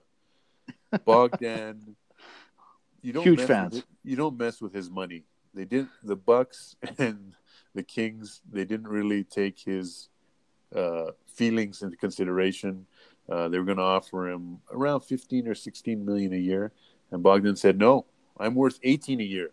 Bogdan, 1.04 1.96
you 3.02 3.12
don't 3.12 3.24
huge 3.24 3.40
fans. 3.40 3.82
you 4.04 4.14
don't 4.14 4.38
mess 4.38 4.60
with 4.60 4.72
his 4.72 4.88
money. 4.88 5.24
They 5.54 5.64
didn't. 5.64 5.90
The 6.04 6.14
Bucks 6.14 6.76
and 6.98 7.32
the 7.74 7.82
Kings. 7.82 8.42
They 8.50 8.64
didn't 8.64 8.86
really 8.86 9.24
take 9.24 9.58
his 9.58 10.08
uh, 10.74 11.10
feelings 11.26 11.82
into 11.82 11.96
consideration. 11.96 12.86
Uh, 13.28 13.48
they 13.48 13.58
were 13.58 13.64
going 13.64 13.78
to 13.78 13.82
offer 13.82 14.30
him 14.30 14.60
around 14.70 15.00
fifteen 15.00 15.48
or 15.48 15.54
sixteen 15.56 16.04
million 16.04 16.32
a 16.32 16.38
year, 16.38 16.70
and 17.10 17.24
Bogdan 17.24 17.56
said, 17.56 17.76
"No, 17.76 18.06
I'm 18.38 18.54
worth 18.54 18.78
eighteen 18.84 19.20
a 19.20 19.24
year." 19.24 19.50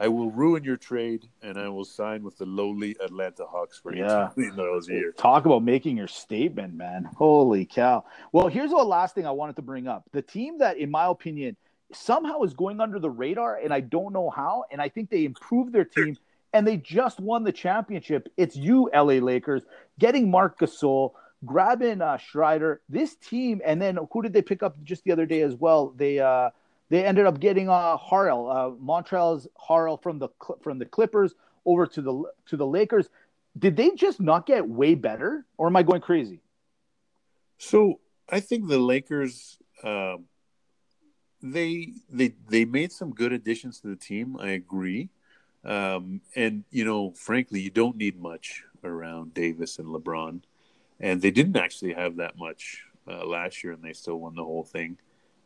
I 0.00 0.08
will 0.08 0.30
ruin 0.30 0.64
your 0.64 0.78
trade 0.78 1.28
and 1.42 1.58
I 1.58 1.68
will 1.68 1.84
sign 1.84 2.22
with 2.22 2.38
the 2.38 2.46
lowly 2.46 2.96
Atlanta 3.04 3.44
Hawks 3.44 3.78
for 3.78 3.94
yeah. 3.94 4.30
million 4.34 4.56
dollars 4.56 4.88
a 4.88 4.92
year. 4.92 5.12
Talk 5.12 5.44
about 5.44 5.62
making 5.62 5.98
your 5.98 6.08
statement, 6.08 6.72
man. 6.72 7.06
Holy 7.16 7.66
cow. 7.66 8.04
Well, 8.32 8.48
here's 8.48 8.70
the 8.70 8.76
last 8.76 9.14
thing 9.14 9.26
I 9.26 9.30
wanted 9.30 9.56
to 9.56 9.62
bring 9.62 9.86
up. 9.86 10.04
The 10.12 10.22
team 10.22 10.58
that, 10.58 10.78
in 10.78 10.90
my 10.90 11.04
opinion, 11.04 11.54
somehow 11.92 12.40
is 12.42 12.54
going 12.54 12.80
under 12.80 12.98
the 12.98 13.10
radar, 13.10 13.56
and 13.56 13.74
I 13.74 13.80
don't 13.80 14.14
know 14.14 14.30
how, 14.30 14.64
and 14.72 14.80
I 14.80 14.88
think 14.88 15.10
they 15.10 15.26
improved 15.26 15.72
their 15.74 15.84
team 15.84 16.16
and 16.52 16.66
they 16.66 16.78
just 16.78 17.20
won 17.20 17.44
the 17.44 17.52
championship. 17.52 18.28
It's 18.36 18.56
you, 18.56 18.90
LA 18.94 19.20
Lakers, 19.20 19.62
getting 19.98 20.30
Marc 20.30 20.58
Gasol, 20.58 21.12
grabbing 21.44 22.00
uh, 22.00 22.16
Schroeder. 22.16 22.80
This 22.88 23.16
team, 23.16 23.60
and 23.64 23.80
then 23.80 23.98
who 24.12 24.22
did 24.22 24.32
they 24.32 24.42
pick 24.42 24.62
up 24.62 24.82
just 24.82 25.04
the 25.04 25.12
other 25.12 25.26
day 25.26 25.42
as 25.42 25.54
well? 25.54 25.92
They 25.94 26.18
uh 26.18 26.50
they 26.90 27.04
ended 27.04 27.24
up 27.24 27.40
getting 27.40 27.68
uh, 27.68 27.96
Harrell, 27.96 28.50
uh, 28.50 29.42
Harrell 29.68 30.02
from 30.02 30.18
the 30.18 30.28
from 30.60 30.78
the 30.78 30.84
Clippers 30.84 31.34
over 31.64 31.86
to 31.86 32.02
the 32.02 32.24
to 32.46 32.56
the 32.56 32.66
Lakers. 32.66 33.08
Did 33.58 33.76
they 33.76 33.90
just 33.90 34.20
not 34.20 34.44
get 34.44 34.68
way 34.68 34.94
better, 34.94 35.46
or 35.56 35.68
am 35.68 35.76
I 35.76 35.82
going 35.82 36.00
crazy? 36.00 36.40
So 37.58 38.00
I 38.28 38.40
think 38.40 38.68
the 38.68 38.78
Lakers, 38.78 39.58
um, 39.84 40.24
they 41.42 41.92
they 42.10 42.34
they 42.48 42.64
made 42.64 42.92
some 42.92 43.12
good 43.12 43.32
additions 43.32 43.80
to 43.80 43.88
the 43.88 43.96
team. 43.96 44.36
I 44.40 44.50
agree, 44.50 45.10
um, 45.64 46.20
and 46.34 46.64
you 46.70 46.84
know, 46.84 47.12
frankly, 47.12 47.60
you 47.60 47.70
don't 47.70 47.96
need 47.96 48.20
much 48.20 48.64
around 48.82 49.34
Davis 49.34 49.78
and 49.78 49.88
LeBron, 49.88 50.40
and 50.98 51.22
they 51.22 51.30
didn't 51.30 51.56
actually 51.56 51.92
have 51.92 52.16
that 52.16 52.36
much 52.36 52.82
uh, 53.08 53.24
last 53.24 53.62
year, 53.62 53.74
and 53.74 53.82
they 53.82 53.92
still 53.92 54.16
won 54.16 54.34
the 54.34 54.44
whole 54.44 54.64
thing. 54.64 54.98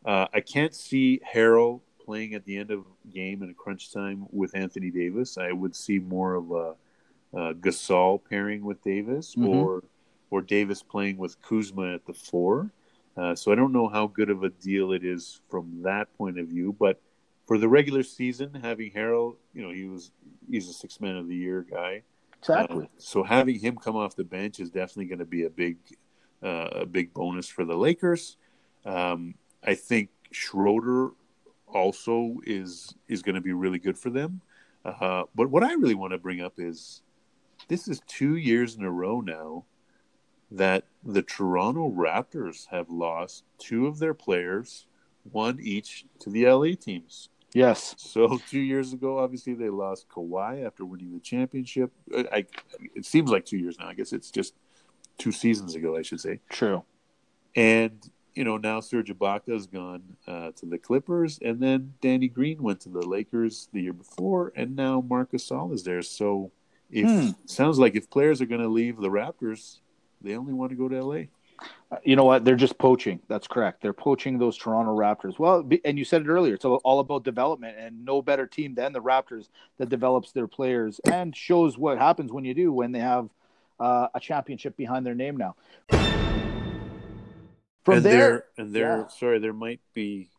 Uh, 0.05 0.27
I 0.33 0.39
can't 0.39 0.73
see 0.73 1.19
Harrell 1.33 1.81
playing 2.03 2.35
at 2.35 2.45
the 2.45 2.57
end 2.57 2.71
of 2.71 2.85
game 3.11 3.41
in 3.41 3.49
a 3.49 3.53
crunch 3.53 3.91
time 3.91 4.27
with 4.31 4.55
Anthony 4.55 4.91
Davis. 4.91 5.37
I 5.37 5.51
would 5.51 5.75
see 5.75 5.97
more 5.97 6.35
of 6.35 6.51
a, 6.51 6.75
a 7.33 7.53
Gasol 7.55 8.21
pairing 8.29 8.63
with 8.63 8.81
Davis, 8.83 9.35
mm-hmm. 9.35 9.47
or 9.47 9.83
or 10.29 10.41
Davis 10.41 10.83
playing 10.83 11.17
with 11.17 11.41
Kuzma 11.41 11.93
at 11.93 12.05
the 12.05 12.13
four. 12.13 12.71
Uh, 13.17 13.33
so 13.33 13.51
I 13.51 13.55
don't 13.55 13.71
know 13.71 13.87
how 13.87 14.07
good 14.07 14.29
of 14.29 14.43
a 14.43 14.49
deal 14.49 14.91
it 14.91 15.03
is 15.03 15.41
from 15.49 15.81
that 15.83 16.15
point 16.17 16.37
of 16.37 16.47
view, 16.47 16.75
but 16.77 16.99
for 17.47 17.57
the 17.57 17.69
regular 17.69 18.03
season, 18.03 18.53
having 18.53 18.91
Harrell, 18.91 19.35
you 19.53 19.61
know, 19.61 19.71
he 19.71 19.85
was 19.85 20.11
he's 20.49 20.69
a 20.69 20.73
six 20.73 20.99
man 20.99 21.15
of 21.15 21.27
the 21.27 21.35
year 21.35 21.65
guy. 21.69 22.03
Exactly. 22.39 22.85
Uh, 22.85 22.87
so 22.97 23.23
having 23.23 23.59
him 23.59 23.75
come 23.75 23.95
off 23.95 24.15
the 24.15 24.23
bench 24.23 24.59
is 24.59 24.69
definitely 24.69 25.05
going 25.05 25.19
to 25.19 25.25
be 25.25 25.43
a 25.45 25.49
big 25.49 25.77
uh, 26.43 26.69
a 26.71 26.85
big 26.85 27.13
bonus 27.13 27.47
for 27.47 27.65
the 27.65 27.75
Lakers. 27.75 28.37
Um, 28.85 29.35
I 29.65 29.75
think 29.75 30.09
Schroeder 30.31 31.11
also 31.67 32.37
is 32.45 32.93
is 33.07 33.21
going 33.21 33.35
to 33.35 33.41
be 33.41 33.53
really 33.53 33.79
good 33.79 33.97
for 33.97 34.09
them. 34.09 34.41
Uh, 34.83 35.23
but 35.33 35.49
what 35.49 35.63
I 35.63 35.73
really 35.73 35.95
want 35.95 36.13
to 36.13 36.17
bring 36.17 36.41
up 36.41 36.53
is 36.57 37.01
this 37.67 37.87
is 37.87 38.01
two 38.07 38.35
years 38.35 38.75
in 38.75 38.83
a 38.83 38.91
row 38.91 39.21
now 39.21 39.65
that 40.51 40.85
the 41.03 41.23
Toronto 41.23 41.89
Raptors 41.89 42.67
have 42.69 42.89
lost 42.89 43.43
two 43.57 43.87
of 43.87 43.97
their 43.97 44.13
players, 44.13 44.85
one 45.31 45.59
each 45.59 46.05
to 46.19 46.29
the 46.29 46.45
LA 46.45 46.75
teams. 46.79 47.29
Yes. 47.53 47.95
So 47.97 48.37
two 48.49 48.59
years 48.59 48.93
ago, 48.93 49.17
obviously 49.19 49.53
they 49.53 49.69
lost 49.69 50.07
Kawhi 50.09 50.65
after 50.65 50.85
winning 50.85 51.13
the 51.13 51.19
championship. 51.19 51.91
I, 52.13 52.45
it 52.93 53.05
seems 53.05 53.31
like 53.31 53.45
two 53.45 53.57
years 53.57 53.79
now. 53.79 53.87
I 53.87 53.93
guess 53.93 54.13
it's 54.13 54.29
just 54.29 54.53
two 55.17 55.31
seasons 55.31 55.73
ago, 55.73 55.95
I 55.95 56.01
should 56.01 56.19
say. 56.19 56.41
True. 56.49 56.83
And 57.55 58.07
you 58.35 58.43
know, 58.43 58.57
now 58.57 58.81
Serge 58.81 59.09
Ibaka's 59.09 59.65
gone 59.65 60.03
uh, 60.27 60.51
to 60.57 60.65
the 60.65 60.77
Clippers, 60.77 61.39
and 61.41 61.59
then 61.59 61.93
Danny 62.01 62.27
Green 62.27 62.61
went 62.61 62.81
to 62.81 62.89
the 62.89 63.01
Lakers 63.01 63.69
the 63.71 63.81
year 63.81 63.93
before, 63.93 64.51
and 64.55 64.75
now 64.75 65.03
Marcus 65.07 65.49
Gasol 65.49 65.73
is 65.73 65.83
there. 65.83 66.01
So, 66.01 66.51
if 66.91 67.09
hmm. 67.09 67.29
sounds 67.45 67.79
like 67.79 67.95
if 67.95 68.09
players 68.09 68.41
are 68.41 68.45
going 68.45 68.61
to 68.61 68.67
leave 68.67 68.97
the 68.97 69.09
Raptors, 69.09 69.79
they 70.21 70.35
only 70.35 70.53
want 70.53 70.71
to 70.71 70.75
go 70.75 70.89
to 70.89 71.03
LA. 71.03 71.23
Uh, 71.89 71.97
you 72.03 72.15
know 72.15 72.25
what? 72.25 72.43
They're 72.43 72.55
just 72.55 72.77
poaching. 72.77 73.21
That's 73.29 73.47
correct. 73.47 73.81
They're 73.81 73.93
poaching 73.93 74.37
those 74.37 74.57
Toronto 74.57 74.95
Raptors. 74.95 75.39
Well, 75.39 75.67
and 75.85 75.97
you 75.97 76.03
said 76.03 76.21
it 76.21 76.27
earlier. 76.27 76.55
It's 76.55 76.65
all 76.65 76.99
about 76.99 77.23
development, 77.23 77.77
and 77.79 78.03
no 78.03 78.21
better 78.21 78.45
team 78.45 78.75
than 78.75 78.91
the 78.91 79.01
Raptors 79.01 79.47
that 79.77 79.89
develops 79.89 80.33
their 80.33 80.47
players 80.47 80.99
and 81.11 81.35
shows 81.35 81.77
what 81.77 81.97
happens 81.97 82.31
when 82.31 82.43
you 82.43 82.53
do 82.53 82.73
when 82.73 82.91
they 82.91 82.99
have 82.99 83.29
uh, 83.79 84.07
a 84.13 84.19
championship 84.19 84.75
behind 84.75 85.05
their 85.05 85.15
name 85.15 85.37
now. 85.37 85.55
From 87.85 87.97
and 87.97 88.05
there, 88.05 88.11
there, 88.11 88.45
and 88.57 88.75
there, 88.75 88.97
yeah. 88.97 89.07
sorry, 89.07 89.37
there 89.37 89.53
might 89.53 89.79
be, 89.93 90.29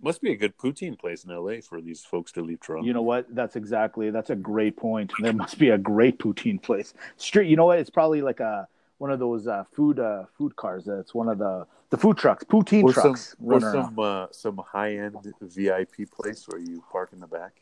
must 0.00 0.22
be 0.22 0.32
a 0.32 0.36
good 0.36 0.56
poutine 0.56 0.98
place 0.98 1.22
in 1.22 1.30
LA 1.30 1.60
for 1.60 1.82
these 1.82 2.02
folks 2.02 2.32
to 2.32 2.40
leave 2.40 2.60
Toronto. 2.60 2.86
You 2.86 2.94
know 2.94 3.02
what? 3.02 3.26
That's 3.34 3.56
exactly. 3.56 4.10
That's 4.10 4.30
a 4.30 4.36
great 4.36 4.76
point. 4.76 5.12
There 5.20 5.34
must 5.34 5.58
be 5.58 5.68
a 5.68 5.78
great 5.78 6.18
poutine 6.18 6.60
place. 6.62 6.94
Street. 7.18 7.48
You 7.48 7.56
know 7.56 7.66
what? 7.66 7.78
It's 7.78 7.90
probably 7.90 8.22
like 8.22 8.40
a 8.40 8.66
one 8.96 9.10
of 9.10 9.18
those 9.18 9.46
uh, 9.46 9.64
food 9.72 9.98
uh, 9.98 10.24
food 10.36 10.56
cars. 10.56 10.88
It's 10.88 11.14
one 11.14 11.28
of 11.28 11.38
the 11.38 11.66
the 11.90 11.96
food 11.96 12.16
trucks, 12.16 12.44
poutine 12.44 12.84
or 12.84 12.92
trucks. 12.92 13.36
Some, 13.38 13.52
or 13.52 13.60
some 13.60 13.98
uh, 13.98 14.26
some 14.30 14.58
high 14.58 14.96
end 14.96 15.16
VIP 15.40 16.10
place 16.10 16.46
where 16.48 16.60
you 16.60 16.82
park 16.90 17.10
in 17.12 17.20
the 17.20 17.26
back. 17.26 17.52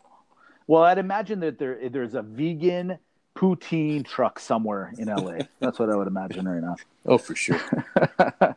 Well, 0.66 0.82
I'd 0.82 0.98
imagine 0.98 1.40
that 1.40 1.58
there 1.58 1.88
there's 1.88 2.14
a 2.14 2.22
vegan 2.22 2.98
poutine 3.36 4.04
truck 4.04 4.38
somewhere 4.40 4.92
in 4.98 5.08
LA. 5.08 5.38
That's 5.60 5.78
what 5.78 5.90
I 5.90 5.96
would 5.96 6.08
imagine 6.08 6.48
right 6.48 6.62
now. 6.62 6.76
Oh, 7.04 7.18
for 7.18 7.36
sure. 7.36 7.60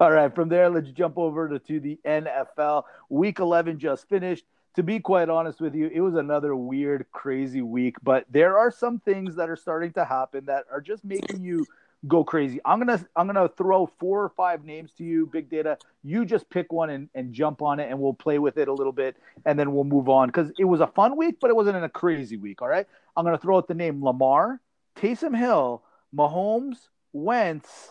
All 0.00 0.10
right, 0.10 0.34
from 0.34 0.48
there, 0.48 0.68
let's 0.68 0.90
jump 0.90 1.18
over 1.18 1.48
to, 1.48 1.58
to 1.58 1.80
the 1.80 1.98
NFL. 2.04 2.84
Week 3.08 3.38
11 3.38 3.78
just 3.78 4.08
finished. 4.08 4.44
To 4.76 4.82
be 4.82 4.98
quite 4.98 5.28
honest 5.28 5.60
with 5.60 5.74
you, 5.74 5.88
it 5.92 6.00
was 6.00 6.16
another 6.16 6.56
weird, 6.56 7.06
crazy 7.12 7.62
week, 7.62 7.94
but 8.02 8.24
there 8.28 8.58
are 8.58 8.72
some 8.72 8.98
things 8.98 9.36
that 9.36 9.48
are 9.48 9.54
starting 9.54 9.92
to 9.92 10.04
happen 10.04 10.46
that 10.46 10.64
are 10.68 10.80
just 10.80 11.04
making 11.04 11.44
you 11.44 11.64
go 12.08 12.24
crazy. 12.24 12.60
I'm 12.64 12.80
gonna 12.80 13.06
I'm 13.14 13.28
gonna 13.28 13.48
throw 13.48 13.86
four 13.86 14.24
or 14.24 14.30
five 14.30 14.64
names 14.64 14.90
to 14.98 15.04
you, 15.04 15.26
Big 15.26 15.48
Data. 15.48 15.78
You 16.02 16.24
just 16.24 16.50
pick 16.50 16.72
one 16.72 16.90
and, 16.90 17.08
and 17.14 17.32
jump 17.32 17.62
on 17.62 17.78
it, 17.78 17.88
and 17.88 18.00
we'll 18.00 18.14
play 18.14 18.40
with 18.40 18.58
it 18.58 18.66
a 18.66 18.72
little 18.72 18.92
bit, 18.92 19.16
and 19.46 19.56
then 19.56 19.72
we'll 19.72 19.84
move 19.84 20.08
on 20.08 20.26
because 20.26 20.50
it 20.58 20.64
was 20.64 20.80
a 20.80 20.88
fun 20.88 21.16
week, 21.16 21.36
but 21.40 21.50
it 21.50 21.56
wasn't 21.56 21.76
in 21.76 21.84
a 21.84 21.88
crazy 21.88 22.36
week. 22.36 22.60
All 22.60 22.68
right, 22.68 22.86
I'm 23.16 23.24
gonna 23.24 23.38
throw 23.38 23.56
out 23.56 23.68
the 23.68 23.74
name 23.74 24.04
Lamar, 24.04 24.60
Taysom 24.96 25.38
Hill, 25.38 25.84
Mahomes, 26.12 26.88
Wentz, 27.12 27.90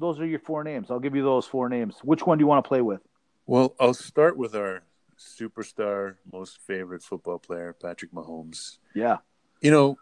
those 0.00 0.18
are 0.18 0.26
your 0.26 0.40
four 0.40 0.64
names. 0.64 0.90
I'll 0.90 0.98
give 0.98 1.14
you 1.14 1.22
those 1.22 1.46
four 1.46 1.68
names. 1.68 1.98
Which 2.02 2.26
one 2.26 2.38
do 2.38 2.42
you 2.42 2.46
want 2.46 2.64
to 2.64 2.68
play 2.68 2.80
with? 2.80 3.02
Well, 3.46 3.74
I'll 3.78 3.94
start 3.94 4.36
with 4.36 4.56
our 4.56 4.82
superstar, 5.18 6.16
most 6.32 6.58
favorite 6.66 7.02
football 7.02 7.38
player, 7.38 7.76
Patrick 7.80 8.12
Mahomes. 8.12 8.78
Yeah. 8.94 9.18
You 9.60 9.70
know, 9.70 9.98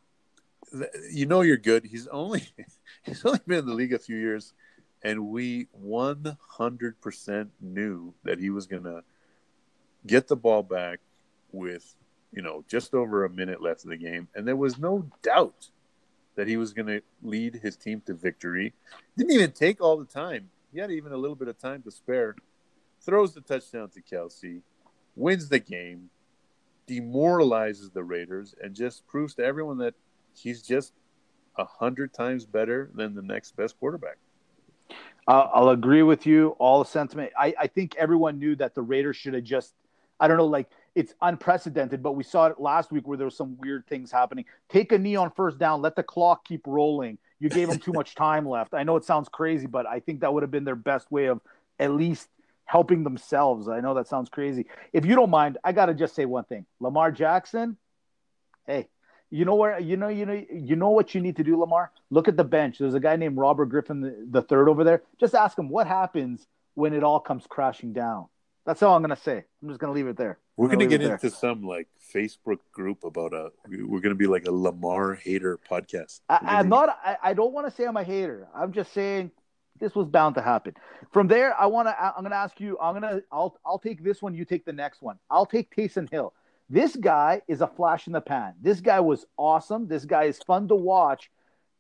you 1.11 1.27
know 1.27 1.41
you're 1.41 1.57
good. 1.57 1.85
He's 1.85 2.07
only 2.09 2.43
he's 3.03 3.25
only 3.25 3.41
been 3.47 3.59
in 3.61 3.67
the 3.67 3.75
league 3.75 3.93
a 3.93 3.99
few 3.99 4.17
years, 4.17 4.55
and 5.03 5.29
we 5.29 5.67
100% 5.85 7.49
knew 7.61 8.15
that 8.25 8.39
he 8.39 8.51
was 8.51 8.67
gonna 8.67 9.03
get 10.07 10.29
the 10.29 10.37
ball 10.37 10.63
back 10.63 11.01
with 11.51 11.95
you 12.33 12.43
know 12.43 12.65
just 12.69 12.95
over 12.95 13.25
a 13.25 13.31
minute 13.31 13.61
left 13.61 13.85
of 13.85 13.91
the 13.91 13.97
game, 13.97 14.29
and 14.35 14.47
there 14.47 14.57
was 14.57 14.79
no 14.79 15.07
doubt 15.23 15.71
that 16.39 16.47
he 16.47 16.57
was 16.57 16.73
going 16.73 16.87
to 16.87 17.01
lead 17.21 17.53
his 17.53 17.77
team 17.77 18.01
to 18.07 18.15
victory. 18.15 18.73
Didn't 19.17 19.33
even 19.33 19.51
take 19.51 19.81
all 19.81 19.97
the 19.97 20.05
time. 20.05 20.51
He 20.73 20.79
had 20.79 20.93
even 20.93 21.11
a 21.11 21.17
little 21.17 21.35
bit 21.35 21.49
of 21.49 21.59
time 21.59 21.83
to 21.83 21.91
spare. 21.91 22.37
Throws 23.01 23.35
the 23.35 23.41
touchdown 23.41 23.91
to 23.91 24.01
Kelce, 24.01 24.61
wins 25.17 25.49
the 25.49 25.59
game, 25.59 26.11
demoralizes 26.87 27.91
the 27.91 28.05
Raiders, 28.05 28.55
and 28.63 28.73
just 28.73 29.05
proves 29.09 29.35
to 29.35 29.45
everyone 29.45 29.79
that 29.79 29.95
he's 30.33 30.63
just 30.63 30.93
a 31.59 31.65
hundred 31.65 32.15
times 32.15 32.47
better 32.47 32.89
than 32.95 33.17
the 33.17 33.23
next 33.23 33.57
best 33.57 33.77
quarterback. 33.81 34.19
I'll 35.27 35.71
agree 35.71 36.05
with 36.05 36.25
you. 36.25 36.51
All 36.61 36.85
sentiment. 36.85 37.33
I, 37.37 37.53
I 37.59 37.67
think 37.67 37.97
everyone 37.97 38.39
knew 38.39 38.55
that 38.57 38.77
the 38.77 38.83
Raiders 38.83 39.17
should 39.17 39.35
have 39.35 39.43
just, 39.43 39.75
I 40.21 40.29
don't 40.29 40.37
know, 40.37 40.47
like 40.47 40.71
it's 40.99 41.15
unprecedented, 41.23 42.03
but 42.03 42.13
we 42.13 42.25
saw 42.25 42.47
it 42.47 42.59
last 42.59 42.91
week 42.91 43.07
where 43.07 43.17
there 43.17 43.27
was 43.27 43.37
some 43.37 43.57
weird 43.59 43.87
things 43.87 44.11
happening. 44.11 44.45
Take 44.69 44.91
a 44.91 44.99
knee 44.99 45.15
on 45.15 45.31
first 45.31 45.57
down, 45.57 45.81
let 45.81 45.95
the 45.95 46.03
clock 46.03 46.45
keep 46.45 46.67
rolling. 46.67 47.19
You 47.39 47.49
gave 47.49 47.69
them 47.69 47.79
too 47.79 47.93
much 47.93 48.17
time 48.17 48.49
left. 48.49 48.75
I 48.75 48.83
know 48.83 48.97
it 48.97 49.05
sounds 49.05 49.29
crazy, 49.29 49.69
but 49.69 49.87
I 49.87 50.01
think 50.01 50.23
that 50.23 50.35
would 50.35 50.43
have 50.43 50.51
been 50.51 50.65
their 50.65 50.75
best 50.75 51.09
way 51.13 51.27
of 51.27 51.41
at 51.79 51.93
least 51.93 52.29
helping 52.65 53.05
themselves. 53.05 53.69
I 53.69 53.79
know 53.79 53.95
that 53.95 54.09
sounds 54.09 54.29
crazy. 54.29 54.67
If 54.93 55.07
you 55.07 55.15
don't 55.15 55.31
mind, 55.31 55.57
I 55.63 55.71
got 55.71 55.87
to 55.87 55.95
just 55.95 56.17
say 56.17 56.25
one 56.25 56.43
thing. 56.45 56.67
Lamar 56.81 57.13
Jackson, 57.13 57.77
hey, 58.67 58.89
you 59.31 59.45
know 59.45 59.55
where 59.55 59.79
you 59.79 59.97
know 59.97 60.09
you 60.09 60.27
know 60.27 60.43
you 60.53 60.75
know 60.75 60.91
what 60.91 61.15
you 61.15 61.21
need 61.21 61.37
to 61.37 61.45
do, 61.45 61.61
Lamar. 61.61 61.93
Look 62.11 62.27
at 62.27 62.37
the 62.37 62.43
bench. 62.43 62.79
There's 62.79 62.95
a 62.95 63.01
guy 63.01 63.15
named 63.15 63.37
Robert 63.37 63.67
Griffin 63.67 64.01
the, 64.01 64.27
the 64.29 64.43
third 64.43 64.69
over 64.69 64.83
there. 64.83 65.03
Just 65.21 65.37
ask 65.37 65.57
him 65.57 65.69
what 65.69 65.87
happens 65.87 66.49
when 66.75 66.93
it 66.93 67.05
all 67.05 67.21
comes 67.21 67.47
crashing 67.49 67.93
down. 67.93 68.27
That's 68.69 68.83
all 68.83 68.95
I'm 68.95 69.01
gonna 69.01 69.17
say. 69.17 69.47
I'm 69.63 69.69
just 69.69 69.81
gonna 69.81 69.95
leave 69.95 70.09
it 70.09 70.19
there. 70.19 70.39
We're 70.59 70.67
I'm 70.67 70.73
gonna 70.73 70.89
get 70.89 71.01
into 71.01 71.31
some 71.31 71.63
like 71.63 71.89
Facebook 72.15 72.59
group 72.71 73.03
about 73.03 73.33
a. 73.33 73.49
We're 73.67 74.01
gonna 74.01 74.15
be 74.15 74.27
like 74.27 74.47
a 74.47 74.53
Lamar 74.53 75.15
hater 75.15 75.59
podcast. 75.71 76.21
I, 76.29 76.39
I'm 76.43 76.69
not. 76.69 76.99
I, 77.03 77.17
I 77.23 77.33
don't 77.33 77.55
want 77.55 77.67
to 77.67 77.71
say 77.71 77.87
I'm 77.87 77.97
a 77.97 78.05
hater. 78.05 78.47
I'm 78.55 78.73
just 78.73 78.93
saying 78.93 79.31
this 79.81 79.95
was 79.95 80.07
bound 80.07 80.35
to 80.35 80.43
happen. 80.43 80.75
From 81.13 81.29
there, 81.29 81.59
I 81.59 81.65
want 81.65 81.89
to. 81.89 81.99
I'm 81.99 82.21
going 82.21 82.31
to 82.31 82.37
ask 82.37 82.61
you. 82.61 82.77
I'm 82.79 82.93
gonna. 82.93 83.23
I'll. 83.33 83.59
I'll 83.65 83.79
take 83.79 84.05
this 84.05 84.21
one. 84.21 84.35
You 84.35 84.45
take 84.45 84.67
the 84.67 84.73
next 84.75 85.01
one. 85.01 85.19
I'll 85.31 85.47
take 85.47 85.75
Taysom 85.75 86.11
Hill. 86.11 86.35
This 86.69 86.95
guy 86.95 87.41
is 87.49 87.63
a 87.63 87.67
flash 87.69 88.07
in 88.07 88.13
the 88.13 88.21
pan. 88.21 88.53
This 88.61 88.83
guy 88.83 89.01
was 89.01 89.25
awesome. 89.39 89.89
This 89.89 90.05
guy 90.05 90.25
is 90.25 90.41
fun 90.41 90.69
to 90.69 90.75
watch, 90.75 91.31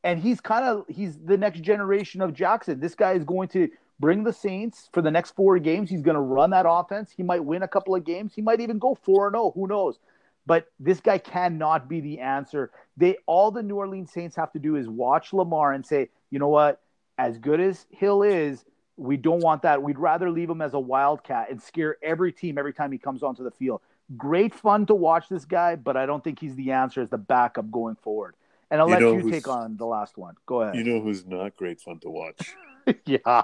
and 0.04 0.18
he's 0.18 0.40
kind 0.40 0.64
of 0.64 0.86
he's 0.88 1.18
the 1.18 1.36
next 1.36 1.60
generation 1.60 2.22
of 2.22 2.32
Jackson. 2.32 2.80
This 2.80 2.94
guy 2.94 3.12
is 3.12 3.24
going 3.24 3.48
to 3.48 3.68
bring 4.00 4.24
the 4.24 4.32
Saints 4.32 4.88
for 4.92 5.02
the 5.02 5.10
next 5.10 5.34
four 5.34 5.58
games. 5.58 5.90
He's 5.90 6.02
going 6.02 6.14
to 6.14 6.20
run 6.20 6.50
that 6.50 6.66
offense. 6.68 7.10
He 7.16 7.22
might 7.22 7.44
win 7.44 7.62
a 7.62 7.68
couple 7.68 7.94
of 7.94 8.04
games. 8.04 8.32
He 8.34 8.42
might 8.42 8.60
even 8.60 8.78
go 8.78 8.94
four 8.94 9.26
and 9.26 9.34
zero. 9.34 9.52
Who 9.54 9.66
knows? 9.66 9.98
But 10.46 10.66
this 10.80 11.00
guy 11.00 11.18
cannot 11.18 11.88
be 11.88 12.00
the 12.00 12.20
answer. 12.20 12.70
They 12.96 13.18
all 13.26 13.50
the 13.50 13.62
New 13.62 13.76
Orleans 13.76 14.12
Saints 14.12 14.34
have 14.36 14.50
to 14.52 14.58
do 14.58 14.76
is 14.76 14.88
watch 14.88 15.32
Lamar 15.32 15.72
and 15.72 15.84
say, 15.84 16.08
you 16.30 16.38
know 16.38 16.48
what? 16.48 16.80
As 17.18 17.36
good 17.38 17.60
as 17.60 17.86
Hill 17.90 18.22
is, 18.22 18.64
we 18.96 19.16
don't 19.16 19.40
want 19.40 19.62
that. 19.62 19.82
We'd 19.82 19.98
rather 19.98 20.30
leave 20.30 20.48
him 20.48 20.62
as 20.62 20.74
a 20.74 20.78
wildcat 20.78 21.50
and 21.50 21.62
scare 21.62 21.96
every 22.02 22.32
team 22.32 22.56
every 22.58 22.72
time 22.72 22.90
he 22.92 22.98
comes 22.98 23.22
onto 23.22 23.44
the 23.44 23.50
field. 23.50 23.80
Great 24.16 24.54
fun 24.54 24.86
to 24.86 24.94
watch 24.94 25.28
this 25.28 25.44
guy, 25.44 25.76
but 25.76 25.96
I 25.96 26.06
don't 26.06 26.24
think 26.24 26.40
he's 26.40 26.54
the 26.54 26.72
answer 26.72 27.02
as 27.02 27.10
the 27.10 27.18
backup 27.18 27.70
going 27.70 27.96
forward. 27.96 28.34
And 28.70 28.80
I'll 28.80 28.88
You 28.88 29.10
let 29.10 29.24
you 29.24 29.30
take 29.30 29.48
on 29.48 29.76
the 29.76 29.86
last 29.86 30.16
one. 30.16 30.34
Go 30.46 30.62
ahead. 30.62 30.76
You 30.76 30.84
know 30.84 31.00
who's 31.00 31.26
not 31.26 31.56
great 31.56 31.80
fun 31.80 32.00
to 32.00 32.10
watch? 32.10 32.54
yeah. 33.06 33.42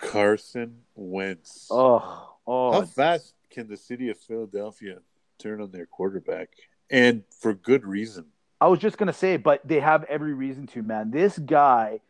Carson 0.00 0.78
Wentz. 0.94 1.68
Oh. 1.70 2.34
Oh. 2.46 2.72
How 2.72 2.82
fast 2.82 3.34
can 3.50 3.68
the 3.68 3.76
city 3.76 4.10
of 4.10 4.18
Philadelphia 4.18 4.98
turn 5.38 5.60
on 5.60 5.70
their 5.70 5.86
quarterback? 5.86 6.50
And 6.90 7.24
for 7.40 7.54
good 7.54 7.84
reason. 7.84 8.26
I 8.60 8.68
was 8.68 8.78
just 8.78 8.96
gonna 8.96 9.12
say, 9.12 9.36
but 9.36 9.66
they 9.66 9.80
have 9.80 10.04
every 10.04 10.32
reason 10.32 10.66
to, 10.68 10.82
man. 10.82 11.10
This 11.10 11.38
guy 11.38 12.00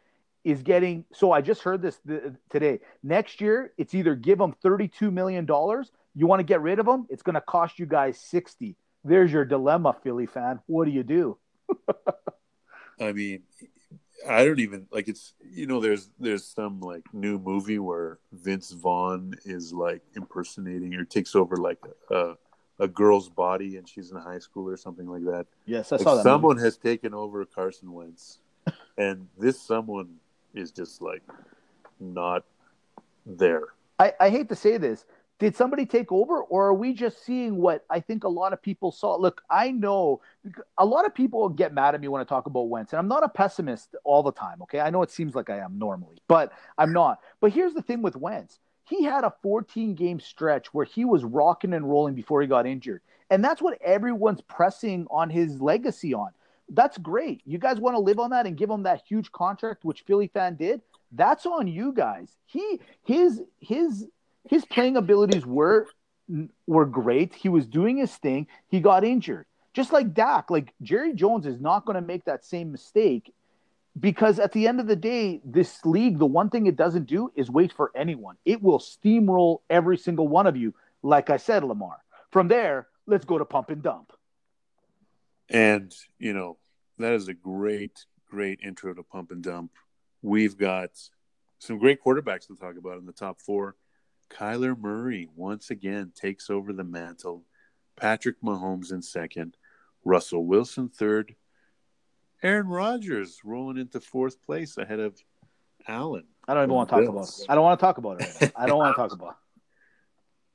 is 0.45 0.63
getting. 0.63 1.05
So 1.13 1.33
I 1.33 1.41
just 1.41 1.63
heard 1.63 1.83
this 1.83 1.99
th- 2.07 2.23
today. 2.51 2.81
Next 3.03 3.41
year, 3.41 3.73
it's 3.79 3.95
either 3.95 4.15
give 4.15 4.41
him 4.41 4.53
thirty-two 4.63 5.11
million 5.11 5.45
dollars. 5.45 5.91
You 6.15 6.27
want 6.27 6.41
to 6.41 6.45
get 6.45 6.61
rid 6.61 6.79
of 6.79 6.87
him? 6.87 7.07
It's 7.11 7.23
gonna 7.23 7.41
cost 7.41 7.79
you 7.79 7.87
guys 7.87 8.19
sixty. 8.21 8.77
There's 9.05 9.33
your 9.33 9.45
dilemma, 9.45 9.97
Philly 10.03 10.27
fan. 10.27 10.61
What 10.67 10.85
do 10.85 10.91
you 10.91 11.03
do? 11.03 11.39
I 13.01 13.13
mean, 13.13 13.43
I 14.29 14.45
don't 14.45 14.61
even 14.61 14.87
like 14.91 15.09
it's 15.09 15.35
you 15.53 15.67
know 15.67 15.81
there's 15.81 16.09
there's 16.19 16.45
some 16.45 16.81
like 16.81 17.03
new 17.13 17.39
movie 17.39 17.79
where 17.79 18.19
Vince 18.33 18.71
Vaughn 18.73 19.35
is 19.45 19.73
like 19.73 20.03
impersonating 20.15 20.95
or 20.95 21.05
takes 21.05 21.35
over 21.35 21.57
like 21.57 21.79
a 22.11 22.35
a 22.79 22.89
girl's 22.89 23.29
body 23.29 23.77
and 23.77 23.89
she's 23.89 24.11
in 24.11 24.17
high 24.19 24.39
school 24.39 24.69
or 24.69 24.77
something 24.77 25.07
like 25.09 25.25
that. 25.25 25.47
Yes, 25.65 25.93
I 25.93 25.97
Like, 25.97 26.03
saw 26.05 26.15
that. 26.17 26.23
someone 26.23 26.59
has 26.59 26.77
taken 26.77 27.15
over 27.15 27.45
Carson 27.47 27.93
Wentz, 27.93 28.39
and 28.99 29.29
this 29.39 29.61
someone 29.61 30.17
is 30.55 30.71
just 30.73 31.01
like 31.03 31.23
not 32.01 32.45
there. 33.25 33.65
I, 33.99 34.13
I 34.21 34.31
hate 34.31 34.49
to 34.51 34.57
say 34.57 34.77
this. 34.77 35.07
Did 35.39 35.55
somebody 35.55 35.85
take 35.85 36.11
over, 36.11 36.43
or 36.43 36.69
are 36.69 36.75
we 36.75 36.95
just 36.95 37.25
seeing 37.25 37.57
what 37.57 37.85
I 37.91 38.01
think 38.01 38.25
a 38.25 38.29
lot 38.29 38.55
of 38.55 38.63
people 38.63 38.91
saw? 38.91 39.17
Look, 39.17 39.43
I 39.51 39.71
know 39.71 40.23
a 40.79 40.85
lot 40.85 41.05
of 41.05 41.15
people 41.15 41.51
get 41.51 41.75
mad 41.75 41.95
at 41.95 42.01
me 42.01 42.09
when 42.09 42.23
I 42.23 42.25
talk 42.25 42.47
about 42.47 42.71
Wentz, 42.71 42.93
and 42.93 43.01
I'm 43.01 43.09
not 43.09 43.23
a 43.23 43.29
pessimist 43.29 43.95
all 44.03 44.23
the 44.23 44.33
time. 44.33 44.63
Okay, 44.63 44.81
I 44.81 44.89
know 44.89 45.03
it 45.03 45.11
seems 45.11 45.35
like 45.35 45.51
I 45.51 45.59
am 45.59 45.79
normally, 45.79 46.23
but 46.27 46.53
I'm 46.79 46.93
not. 46.93 47.21
But 47.41 47.53
here's 47.53 47.75
the 47.75 47.83
thing 47.83 48.01
with 48.01 48.17
Wentz: 48.17 48.61
he 48.85 49.05
had 49.05 49.25
a 49.25 49.35
14 49.43 49.95
game 49.95 50.21
stretch 50.21 50.73
where 50.73 50.87
he 50.87 51.05
was 51.05 51.23
rocking 51.23 51.75
and 51.75 51.89
rolling 51.89 52.15
before 52.15 52.41
he 52.41 52.49
got 52.49 52.67
injured, 52.67 53.03
and 53.29 53.45
that's 53.45 53.61
what 53.61 53.79
everyone's 53.83 54.41
pressing 54.41 55.07
on 55.11 55.29
his 55.29 55.61
legacy 55.61 56.15
on. 56.15 56.31
That's 56.71 56.97
great. 56.97 57.43
You 57.45 57.59
guys 57.59 57.79
want 57.79 57.95
to 57.95 58.01
live 58.01 58.19
on 58.19 58.31
that 58.31 58.47
and 58.47 58.57
give 58.57 58.71
him 58.71 58.85
that 58.85 59.03
huge 59.07 59.31
contract, 59.33 59.85
which 59.85 60.01
Philly 60.07 60.29
fan 60.29 60.57
did. 60.57 60.81
That's 61.13 61.47
on 61.47 61.69
you 61.69 61.93
guys. 61.93 62.37
He 62.47 62.81
his 63.05 63.43
his 63.61 64.07
his 64.49 64.65
playing 64.65 64.97
abilities 64.97 65.45
were 65.47 65.89
were 66.67 66.87
great. 66.87 67.35
He 67.35 67.49
was 67.49 67.67
doing 67.67 67.99
his 67.99 68.15
thing. 68.17 68.49
He 68.69 68.81
got 68.81 69.05
injured. 69.05 69.47
Just 69.75 69.93
like 69.93 70.15
Dak, 70.15 70.51
like 70.51 70.73
Jerry 70.83 71.13
Jones 71.15 71.47
is 71.47 71.61
not 71.61 71.85
going 71.85 71.97
to 71.97 72.01
make 72.01 72.25
that 72.25 72.45
same 72.45 72.73
mistake 72.73 73.33
because 73.99 74.39
at 74.39 74.53
the 74.53 74.67
end 74.67 74.81
of 74.81 74.87
the 74.87 74.97
day, 74.97 75.41
this 75.45 75.85
league, 75.85 76.19
the 76.19 76.27
one 76.27 76.51
thing 76.51 76.67
it 76.67 76.77
doesn't 76.77 77.07
do 77.07 77.33
is 77.35 77.51
wait 77.51 77.73
for 77.73 77.91
anyone. 77.95 78.37
It 78.45 78.63
will 78.63 78.79
steamroll 78.79 79.61
every 79.71 79.97
single 79.97 80.29
one 80.29 80.47
of 80.47 80.57
you. 80.57 80.75
Like 81.03 81.31
I 81.31 81.37
said, 81.37 81.65
Lamar. 81.65 81.99
From 82.31 82.49
there, 82.49 82.89
let's 83.07 83.25
go 83.25 83.39
to 83.39 83.45
pump 83.45 83.71
and 83.71 83.83
dump. 83.83 84.13
And 85.49 85.95
you 86.19 86.33
know 86.33 86.59
that 86.99 87.13
is 87.13 87.29
a 87.29 87.35
great, 87.35 88.05
great 88.29 88.61
intro 88.63 88.93
to 88.95 89.03
pump 89.03 89.31
and 89.31 89.43
dump. 89.43 89.71
We've 90.23 90.57
got 90.57 90.91
some 91.59 91.79
great 91.79 92.03
quarterbacks 92.03 92.49
to 92.49 92.57
talk 92.57 92.77
about 92.77 92.99
in 92.99 93.07
the 93.07 93.13
top 93.13 93.41
four. 93.41 93.77
Kyler 94.31 94.79
Murray 94.79 95.29
once 95.35 95.71
again 95.71 96.13
takes 96.15 96.51
over 96.51 96.73
the 96.73 96.85
mantle. 96.85 97.45
Patrick 97.97 98.41
Mahomes 98.43 98.93
in 98.93 99.03
second. 99.03 99.57
Russell 100.05 100.45
Wilson 100.45 100.89
third. 100.89 101.35
Aaron 102.43 102.69
Rodgers 102.69 103.41
rolling 103.45 103.79
into 103.79 104.01
fourth 104.01 104.43
place 104.43 104.77
ahead 104.77 105.01
of 105.01 105.17
Allen. 105.89 106.25
I 106.47 106.55
don't 106.55 106.65
even 106.65 106.75
want 106.75 106.89
to 106.91 106.97
talk 106.97 107.09
about 107.09 107.29
it. 107.29 107.47
I 107.49 107.55
don't 107.55 107.65
want 107.65 107.81
to 107.81 107.85
talk 107.87 107.99
about 107.99 108.21
it. 108.21 108.29
Right 108.41 108.53
now. 108.57 108.63
I 108.63 108.67
don't 108.67 108.79
want 108.79 108.95
to 108.95 109.03
talk 109.03 109.13
about 109.15 109.31
it. 109.31 109.63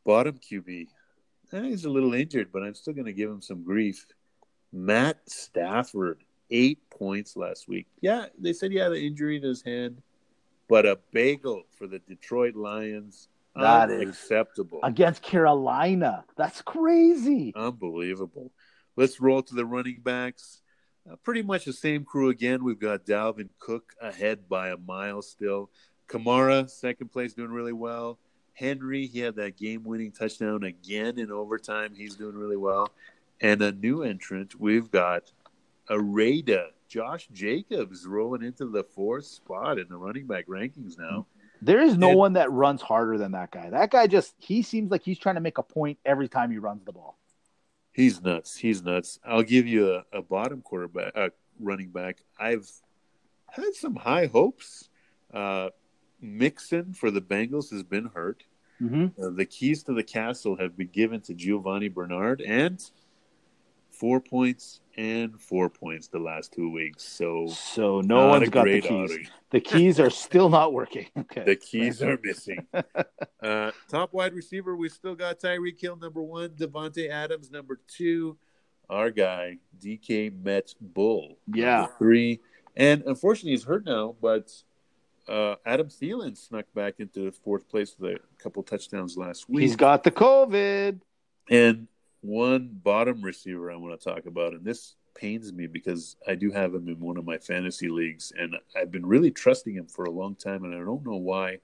Bottom 0.05 0.39
QB. 0.39 0.87
Eh, 1.53 1.61
he's 1.63 1.85
a 1.85 1.89
little 1.89 2.13
injured, 2.13 2.51
but 2.51 2.63
I'm 2.63 2.75
still 2.75 2.93
going 2.93 3.05
to 3.05 3.13
give 3.13 3.29
him 3.29 3.41
some 3.41 3.63
grief. 3.63 4.05
Matt 4.71 5.17
Stafford, 5.27 6.23
eight 6.49 6.79
points 6.89 7.35
last 7.35 7.67
week. 7.67 7.87
Yeah, 7.99 8.27
they 8.39 8.53
said 8.53 8.71
he 8.71 8.77
had 8.77 8.91
an 8.91 8.99
injury 8.99 9.39
to 9.39 9.47
his 9.47 9.61
hand, 9.61 10.01
but 10.69 10.85
a 10.85 10.99
bagel 11.11 11.63
for 11.77 11.87
the 11.87 11.99
Detroit 11.99 12.55
Lions. 12.55 13.27
That 13.55 13.89
is- 13.91 14.09
acceptable 14.09 14.79
Against 14.83 15.21
Carolina. 15.21 16.25
That's 16.37 16.61
crazy. 16.61 17.53
Unbelievable. 17.55 18.51
Let's 18.95 19.19
roll 19.19 19.41
to 19.43 19.55
the 19.55 19.65
running 19.65 19.99
backs. 20.03 20.61
Uh, 21.09 21.15
pretty 21.17 21.41
much 21.41 21.65
the 21.65 21.73
same 21.73 22.05
crew 22.05 22.29
again. 22.29 22.63
We've 22.63 22.79
got 22.79 23.05
Dalvin 23.05 23.49
Cook 23.59 23.93
ahead 24.01 24.47
by 24.47 24.69
a 24.69 24.77
mile 24.77 25.21
still. 25.21 25.69
Kamara, 26.07 26.69
second 26.69 27.11
place, 27.11 27.33
doing 27.33 27.51
really 27.51 27.73
well. 27.73 28.19
Henry, 28.53 29.07
he 29.07 29.19
had 29.19 29.35
that 29.35 29.57
game 29.57 29.83
winning 29.83 30.11
touchdown 30.11 30.63
again 30.63 31.17
in 31.17 31.31
overtime. 31.31 31.93
He's 31.95 32.15
doing 32.15 32.35
really 32.35 32.57
well. 32.57 32.89
And 33.39 33.61
a 33.61 33.71
new 33.71 34.03
entrant, 34.03 34.59
we've 34.59 34.91
got 34.91 35.31
a 35.89 35.99
Raider, 35.99 36.67
Josh 36.87 37.27
Jacobs, 37.33 38.05
rolling 38.05 38.43
into 38.43 38.65
the 38.67 38.83
fourth 38.83 39.25
spot 39.25 39.79
in 39.79 39.87
the 39.89 39.97
running 39.97 40.27
back 40.27 40.47
rankings 40.47 40.97
now. 40.99 41.25
There 41.61 41.79
is 41.81 41.97
no 41.97 42.09
And- 42.09 42.17
one 42.17 42.33
that 42.33 42.51
runs 42.51 42.81
harder 42.81 43.17
than 43.17 43.33
that 43.33 43.51
guy. 43.51 43.69
That 43.69 43.91
guy 43.91 44.07
just 44.07 44.33
he 44.39 44.61
seems 44.63 44.89
like 44.91 45.03
he's 45.03 45.19
trying 45.19 45.35
to 45.35 45.41
make 45.41 45.57
a 45.57 45.63
point 45.63 45.99
every 46.05 46.27
time 46.27 46.51
he 46.51 46.57
runs 46.57 46.83
the 46.85 46.91
ball. 46.91 47.17
He's 47.93 48.21
nuts. 48.21 48.57
He's 48.57 48.81
nuts. 48.83 49.19
I'll 49.23 49.43
give 49.43 49.67
you 49.67 49.93
a, 49.95 50.17
a 50.19 50.21
bottom 50.21 50.61
quarterback, 50.61 51.11
uh, 51.15 51.29
running 51.59 51.89
back. 51.89 52.23
I've 52.39 52.69
had 53.49 53.73
some 53.75 53.95
high 53.95 54.27
hopes. 54.27 54.89
Uh, 55.33 55.69
Mixon 56.21 56.93
for 56.93 57.11
the 57.11 57.21
Bengals 57.21 57.69
has 57.71 57.83
been 57.83 58.05
hurt. 58.13 58.43
Mm-hmm. 58.81 59.21
Uh, 59.21 59.29
the 59.31 59.45
keys 59.45 59.83
to 59.83 59.93
the 59.93 60.03
castle 60.03 60.55
have 60.57 60.75
been 60.77 60.87
given 60.87 61.21
to 61.21 61.33
Giovani 61.33 61.89
Bernard, 61.89 62.41
and 62.41 62.81
four 64.01 64.19
points 64.19 64.81
and 64.97 65.39
four 65.39 65.69
points 65.69 66.07
the 66.07 66.17
last 66.17 66.51
two 66.51 66.71
weeks. 66.71 67.03
So 67.03 67.45
So 67.47 68.01
no 68.01 68.29
one's 68.29 68.49
got 68.49 68.65
the 68.65 68.81
keys. 68.81 68.91
outing. 68.91 69.27
The 69.51 69.59
keys 69.59 69.99
are 69.99 70.09
still 70.09 70.49
not 70.49 70.73
working. 70.73 71.05
Okay. 71.17 71.43
The 71.45 71.55
keys 71.55 72.01
are 72.01 72.17
missing. 72.23 72.65
uh, 73.43 73.71
top 73.87 74.11
wide 74.11 74.33
receiver, 74.33 74.75
we 74.75 74.89
still 74.89 75.13
got 75.13 75.39
Tyreek 75.39 75.79
Hill 75.79 75.97
number 75.97 76.21
one, 76.23 76.49
Davante 76.49 77.09
Adams 77.11 77.51
number 77.51 77.79
two, 77.87 78.37
our 78.89 79.11
guy 79.11 79.57
DK 79.79 80.33
Metcalf 80.43 81.37
Yeah. 81.45 81.85
three, 81.99 82.39
and 82.75 83.03
unfortunately 83.05 83.51
he's 83.51 83.63
hurt 83.63 83.85
now, 83.85 84.15
but 84.19 84.51
uh, 85.27 85.55
Adam 85.63 85.87
Thielen 85.89 86.35
snuck 86.35 86.65
back 86.73 86.95
into 86.99 87.31
fourth 87.31 87.69
place 87.69 87.95
with 87.99 88.13
a 88.15 88.19
couple 88.43 88.63
touchdowns 88.63 89.15
last 89.15 89.47
week. 89.47 89.61
He's 89.61 89.75
got 89.75 90.03
the 90.03 90.11
COVID. 90.11 90.99
And 91.49 91.87
one 92.21 92.69
bottom 92.71 93.21
receiver 93.21 93.71
I 93.71 93.75
want 93.75 93.99
to 93.99 94.09
talk 94.09 94.25
about, 94.25 94.53
and 94.53 94.63
this 94.63 94.95
pains 95.15 95.51
me 95.51 95.67
because 95.67 96.15
I 96.27 96.35
do 96.35 96.51
have 96.51 96.73
him 96.73 96.87
in 96.87 96.99
one 96.99 97.17
of 97.17 97.25
my 97.25 97.37
fantasy 97.37 97.89
leagues, 97.89 98.31
and 98.37 98.55
I've 98.75 98.91
been 98.91 99.05
really 99.05 99.31
trusting 99.31 99.75
him 99.75 99.87
for 99.87 100.05
a 100.05 100.11
long 100.11 100.35
time, 100.35 100.63
and 100.63 100.73
I 100.73 100.79
don't 100.79 101.05
know 101.05 101.17
why. 101.17 101.59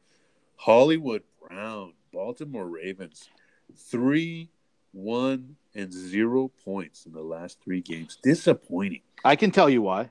Hollywood 0.55 1.23
Brown, 1.47 1.93
Baltimore 2.11 2.67
Ravens, 2.67 3.29
three, 3.75 4.49
one, 4.91 5.55
and 5.75 5.93
zero 5.93 6.51
points 6.65 7.05
in 7.05 7.13
the 7.13 7.21
last 7.21 7.59
three 7.63 7.81
games. 7.81 8.17
Disappointing. 8.23 9.01
I 9.23 9.35
can 9.35 9.51
tell 9.51 9.69
you 9.69 9.83
why. 9.83 10.09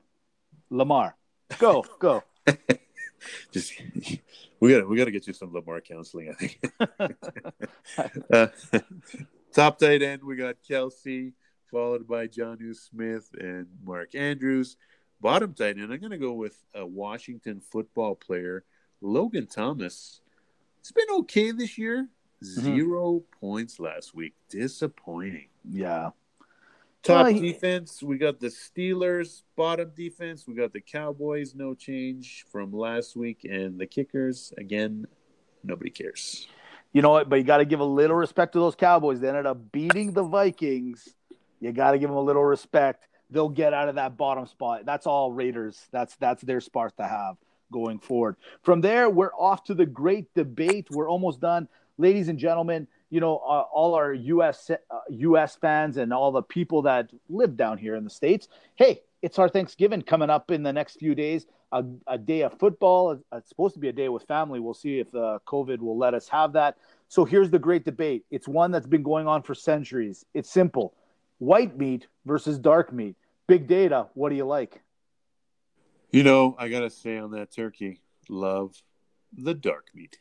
Lamar. 0.69 1.15
Go, 1.59 1.85
go. 1.99 2.23
Just 3.51 3.73
we 4.59 4.71
got 4.71 4.79
to 4.79 4.87
we 4.87 4.95
got 4.97 5.05
to 5.05 5.11
get 5.11 5.27
you 5.27 5.33
some 5.33 5.53
Lamar 5.53 5.81
counseling. 5.81 6.29
I 6.29 6.33
think. 6.33 6.59
Uh, 8.31 8.47
top 9.57 9.79
tight 9.79 10.03
end, 10.03 10.23
we 10.23 10.35
got 10.35 10.57
Kelce, 10.69 11.33
followed 11.71 12.07
by 12.07 12.27
Jonnu 12.27 12.75
Smith 12.75 13.27
and 13.39 13.65
Mark 13.83 14.13
Andrews. 14.13 14.77
Bottom 15.19 15.55
tight 15.55 15.79
end, 15.79 15.91
I'm 15.91 15.99
going 15.99 16.11
to 16.11 16.17
go 16.19 16.33
with 16.33 16.63
a 16.75 16.85
Washington 16.85 17.59
football 17.59 18.13
player, 18.13 18.65
Logan 19.01 19.47
Thomas. 19.47 20.21
It's 20.79 20.91
been 20.91 21.07
okay 21.21 21.49
this 21.49 21.75
year. 21.75 22.07
Mm-hmm. 22.43 22.75
0 22.75 23.23
points 23.39 23.79
last 23.79 24.13
week. 24.13 24.35
Disappointing. 24.47 25.47
Yeah. 25.67 26.11
Top 27.01 27.25
Well, 27.25 27.33
he- 27.33 27.39
defense, 27.51 28.03
we 28.03 28.19
got 28.19 28.39
the 28.39 28.49
Steelers. 28.49 29.41
Bottom 29.55 29.91
defense, 29.95 30.45
we 30.47 30.53
got 30.53 30.71
the 30.71 30.81
Cowboys. 30.81 31.55
No 31.55 31.73
change 31.73 32.45
from 32.51 32.71
last 32.71 33.15
week. 33.15 33.43
And 33.43 33.79
the 33.79 33.87
kickers, 33.87 34.53
again, 34.59 35.07
nobody 35.63 35.89
cares. 35.89 36.47
You 36.93 37.01
know 37.01 37.11
what? 37.11 37.29
But 37.29 37.37
you 37.37 37.43
got 37.43 37.57
to 37.57 37.65
give 37.65 37.79
a 37.79 37.85
little 37.85 38.15
respect 38.15 38.53
to 38.53 38.59
those 38.59 38.75
Cowboys. 38.75 39.19
They 39.19 39.29
ended 39.29 39.45
up 39.45 39.71
beating 39.71 40.13
the 40.13 40.23
Vikings. 40.23 41.09
You 41.59 41.71
got 41.71 41.91
to 41.91 41.99
give 41.99 42.09
them 42.09 42.17
a 42.17 42.21
little 42.21 42.43
respect. 42.43 43.07
They'll 43.29 43.49
get 43.49 43.73
out 43.73 43.89
of 43.89 43.95
that 43.95 44.17
bottom 44.17 44.45
spot. 44.45 44.85
That's 44.85 45.05
all 45.05 45.31
Raiders. 45.31 45.87
That's 45.91 46.15
that's 46.15 46.41
their 46.43 46.61
spot 46.61 46.93
to 46.97 47.07
have 47.07 47.35
going 47.71 47.99
forward. 47.99 48.37
From 48.61 48.81
there, 48.81 49.09
we're 49.09 49.33
off 49.33 49.63
to 49.65 49.73
the 49.73 49.85
great 49.85 50.33
debate. 50.33 50.87
We're 50.89 51.09
almost 51.09 51.41
done, 51.41 51.67
ladies 51.97 52.29
and 52.29 52.39
gentlemen. 52.39 52.87
You 53.09 53.21
know, 53.21 53.37
uh, 53.37 53.63
all 53.71 53.95
our 53.95 54.13
U.S. 54.13 54.69
Uh, 54.69 54.99
U.S. 55.09 55.55
fans 55.55 55.97
and 55.97 56.13
all 56.13 56.31
the 56.31 56.41
people 56.41 56.83
that 56.83 57.09
live 57.29 57.55
down 57.55 57.77
here 57.77 57.95
in 57.95 58.03
the 58.03 58.09
states. 58.09 58.47
Hey, 58.75 59.01
it's 59.21 59.39
our 59.39 59.49
Thanksgiving 59.49 60.01
coming 60.01 60.29
up 60.29 60.51
in 60.51 60.63
the 60.63 60.73
next 60.73 60.99
few 60.99 61.15
days. 61.15 61.45
A, 61.71 61.83
a 62.07 62.17
day 62.17 62.41
of 62.41 62.57
football. 62.59 63.19
It's 63.33 63.49
supposed 63.49 63.73
to 63.73 63.79
be 63.79 63.89
a 63.89 63.93
day 63.93 64.07
with 64.07 64.23
family. 64.23 64.59
We'll 64.59 64.73
see 64.73 64.99
if 64.99 65.13
uh, 65.13 65.39
COVID 65.45 65.79
will 65.79 65.97
let 65.97 66.13
us 66.13 66.29
have 66.29 66.53
that. 66.53 66.77
So 67.09 67.25
here's 67.25 67.49
the 67.49 67.59
great 67.59 67.83
debate. 67.83 68.23
It's 68.31 68.47
one 68.47 68.71
that's 68.71 68.87
been 68.87 69.03
going 69.03 69.27
on 69.27 69.41
for 69.41 69.53
centuries. 69.53 70.25
It's 70.33 70.49
simple 70.49 70.93
white 71.39 71.77
meat 71.77 72.07
versus 72.25 72.57
dark 72.57 72.93
meat. 72.93 73.15
Big 73.47 73.67
data, 73.67 74.07
what 74.13 74.29
do 74.29 74.35
you 74.35 74.45
like? 74.45 74.81
You 76.11 76.23
know, 76.23 76.55
I 76.57 76.69
got 76.69 76.81
to 76.81 76.89
say 76.89 77.17
on 77.17 77.31
that 77.31 77.51
turkey, 77.51 78.01
love 78.29 78.81
the 79.37 79.53
dark 79.53 79.87
meat. 79.93 80.17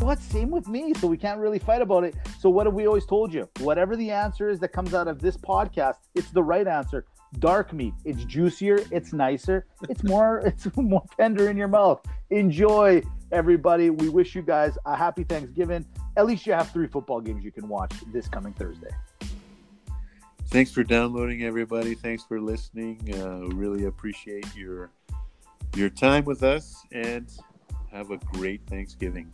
What? 0.00 0.18
Same 0.18 0.50
with 0.50 0.66
me. 0.66 0.94
So 0.94 1.06
we 1.06 1.18
can't 1.18 1.38
really 1.38 1.58
fight 1.58 1.82
about 1.82 2.04
it. 2.04 2.14
So 2.38 2.48
what 2.48 2.66
have 2.66 2.74
we 2.74 2.86
always 2.86 3.04
told 3.04 3.32
you? 3.34 3.48
Whatever 3.60 3.96
the 3.96 4.10
answer 4.10 4.48
is 4.48 4.58
that 4.60 4.68
comes 4.68 4.94
out 4.94 5.08
of 5.08 5.20
this 5.20 5.36
podcast, 5.36 5.96
it's 6.14 6.30
the 6.30 6.42
right 6.42 6.66
answer. 6.66 7.04
Dark 7.38 7.72
meat. 7.72 7.92
It's 8.04 8.24
juicier. 8.24 8.80
It's 8.90 9.12
nicer. 9.12 9.66
It's 9.88 10.02
more. 10.02 10.38
It's 10.46 10.74
more 10.76 11.04
tender 11.16 11.50
in 11.50 11.56
your 11.56 11.68
mouth. 11.68 12.04
Enjoy, 12.30 13.02
everybody. 13.30 13.90
We 13.90 14.08
wish 14.08 14.34
you 14.34 14.42
guys 14.42 14.76
a 14.86 14.96
happy 14.96 15.24
Thanksgiving. 15.24 15.84
At 16.16 16.26
least 16.26 16.46
you 16.46 16.54
have 16.54 16.70
three 16.70 16.86
football 16.86 17.20
games 17.20 17.44
you 17.44 17.52
can 17.52 17.68
watch 17.68 17.92
this 18.12 18.26
coming 18.26 18.52
Thursday. 18.54 18.90
Thanks 20.46 20.72
for 20.72 20.82
downloading, 20.82 21.44
everybody. 21.44 21.94
Thanks 21.94 22.24
for 22.24 22.40
listening. 22.40 22.98
Uh, 23.14 23.54
really 23.54 23.84
appreciate 23.84 24.46
your 24.56 24.90
your 25.76 25.90
time 25.90 26.24
with 26.24 26.42
us, 26.42 26.84
and 26.90 27.30
have 27.92 28.10
a 28.10 28.16
great 28.16 28.60
Thanksgiving. 28.66 29.32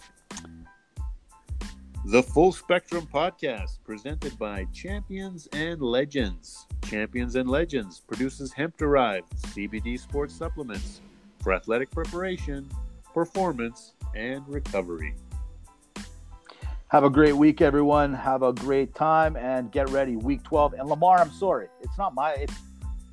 The 2.09 2.23
Full 2.23 2.53
Spectrum 2.53 3.09
Podcast, 3.13 3.79
presented 3.85 4.39
by 4.39 4.65
Champions 4.73 5.49
and 5.53 5.83
Legends. 5.83 6.69
Champions 6.85 7.35
and 7.35 7.51
Legends 7.51 7.99
produces 7.99 8.53
hemp 8.53 8.77
derived 8.77 9.29
CBD 9.49 9.99
sports 9.99 10.33
supplements 10.33 11.01
for 11.43 11.53
athletic 11.53 11.91
preparation, 11.91 12.71
performance, 13.13 13.95
and 14.15 14.47
recovery. 14.47 15.17
Have 16.91 17.03
a 17.03 17.11
great 17.11 17.33
week, 17.33 17.61
everyone. 17.61 18.15
Have 18.15 18.45
a 18.45 18.53
great 18.53 18.95
time 18.95 19.35
and 19.35 19.73
get 19.73 19.91
ready. 19.91 20.15
Week 20.15 20.45
12. 20.45 20.75
And 20.75 20.89
Lamar, 20.89 21.19
I'm 21.19 21.33
sorry. 21.33 21.67
It's 21.83 21.99
not 21.99 22.15
my 22.15 22.35
it's 22.35 22.55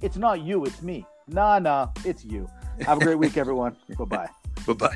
it's 0.03 0.17
not 0.17 0.41
you, 0.41 0.65
it's 0.65 0.83
me. 0.83 1.03
Nah, 1.27 1.57
nah, 1.57 1.87
it's 2.05 2.23
you. 2.23 2.47
Have 2.81 2.99
a 2.99 3.03
great 3.03 3.17
week, 3.17 3.37
everyone. 3.37 3.75
Bye-bye. 3.97 4.29
Bye 4.67 4.73
bye. 4.73 4.95